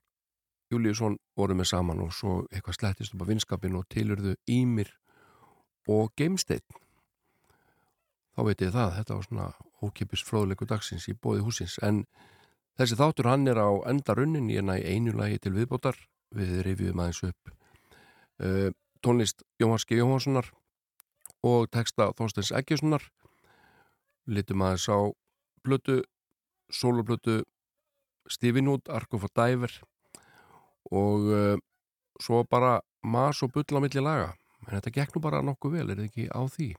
Júliusson 0.72 1.18
voru 1.38 1.56
með 1.58 1.72
saman 1.74 2.02
og 2.04 2.14
svo 2.16 2.42
eitthvað 2.52 2.78
slættist 2.80 3.16
upp 3.16 3.26
á 3.28 3.30
vinskapin 3.32 3.76
og 3.80 3.88
tilurðu 3.92 4.36
Ímir 4.50 4.94
og 5.92 6.14
Geimstein 6.18 6.64
þá 8.36 8.44
veit 8.48 8.64
ég 8.64 8.74
það 8.74 8.96
þetta 8.98 9.18
var 9.18 9.28
svona 9.28 9.48
ókipis 9.82 10.24
fróðlegu 10.26 10.68
dagsins 10.70 11.08
í 11.12 11.16
bóði 11.18 11.44
húsins 11.46 11.78
en 11.86 12.06
þessi 12.80 12.98
þáttur 13.00 13.30
hann 13.30 13.48
er 13.52 13.60
á 13.60 13.70
endarunnin 13.90 14.50
ég 14.54 14.66
næ 14.66 14.78
einu 14.80 15.14
lagi 15.18 15.40
til 15.42 15.54
viðbótar. 15.58 15.98
Við 16.32 16.62
reviðum 16.64 17.02
aðeins 17.04 17.26
upp 17.28 17.50
uh, 18.40 18.70
tónlist 19.04 19.44
Jóhanski 19.60 19.98
Jóhanssonar 20.00 20.48
og 21.44 21.68
texta 21.74 22.12
Þorsteins 22.16 22.54
Eggjussonar 22.56 23.04
litum 24.32 24.64
aðeins 24.64 24.88
á 24.88 25.12
blötu, 25.66 26.00
soloblötu 26.72 27.42
Stífinút, 28.32 28.88
Arkofa 28.88 29.28
Dæver 29.36 29.76
og 30.92 31.28
uh, 31.32 31.58
svo 32.22 32.44
bara 32.50 32.80
mas 33.04 33.42
og 33.44 33.54
bull 33.56 33.78
á 33.78 33.82
milli 33.82 34.04
laga. 34.04 34.32
En 34.68 34.76
þetta 34.78 34.94
gekk 35.00 35.16
nú 35.16 35.24
bara 35.24 35.42
nokkuð 35.46 35.78
vel, 35.78 35.90
er 35.90 35.98
þetta 35.98 36.10
ekki 36.12 36.28
á 36.30 36.42
því? 36.46 36.70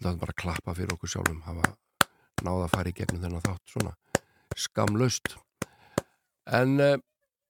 Það 0.00 0.12
er 0.14 0.20
bara 0.22 0.34
að 0.34 0.40
klappa 0.40 0.74
fyrir 0.78 0.94
okkur 0.96 1.12
sjálfum 1.12 1.42
hafa 1.44 1.74
náða 2.40 2.64
að 2.64 2.72
fara 2.72 2.88
í 2.88 2.96
gegnum 2.96 3.20
þennan 3.20 3.44
þátt 3.44 3.72
svona 3.74 3.90
skamlaust 4.56 5.34
en 6.48 6.80
uh, 6.80 6.96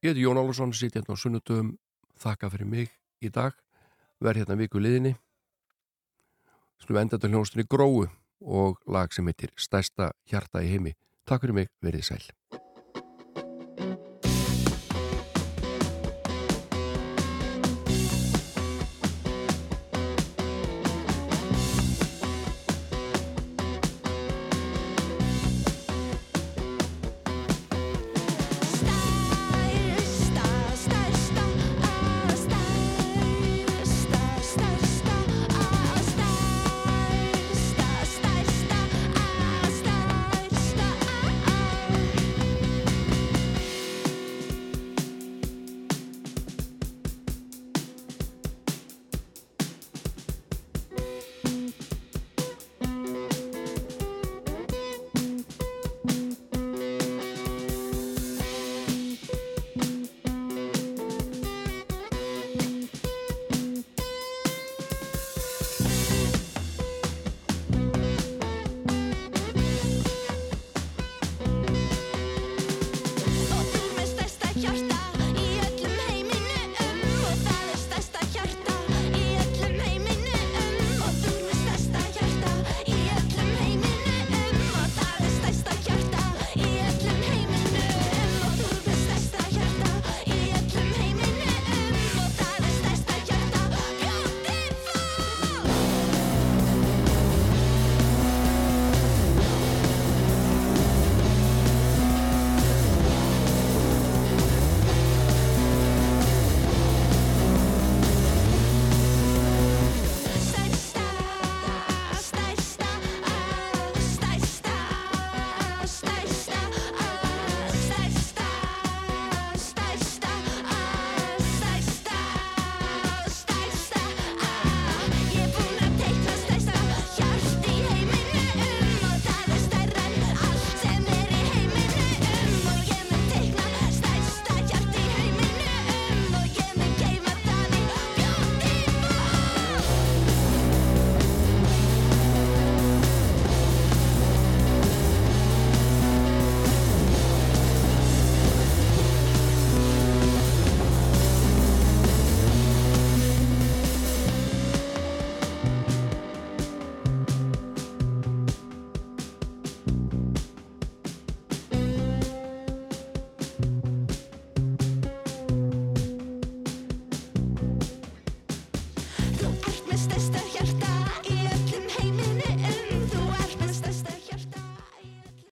ég 0.02 0.10
heiti 0.10 0.24
Jón 0.24 0.40
Álusson 0.40 0.74
sitt 0.74 0.98
hérna 0.98 1.14
á 1.14 1.22
sunnudum 1.22 1.76
þakka 2.20 2.50
fyrir 2.52 2.68
mig 2.68 2.90
í 3.22 3.30
dag. 3.32 3.54
Verð 4.20 4.42
hérna 4.42 4.58
viku 4.60 4.82
liðinni. 4.82 5.14
Slúið 6.80 7.04
enda 7.04 7.20
til 7.20 7.32
hljónstunni 7.32 7.68
Gróu 7.68 8.08
og 8.40 8.82
lag 8.88 9.12
sem 9.14 9.28
heitir 9.28 9.54
Stærsta 9.56 10.12
hjarta 10.28 10.64
í 10.64 10.74
heimi. 10.74 10.96
Takk 11.28 11.46
fyrir 11.46 11.62
mig, 11.62 11.72
verið 11.84 12.08
sæl 12.10 12.39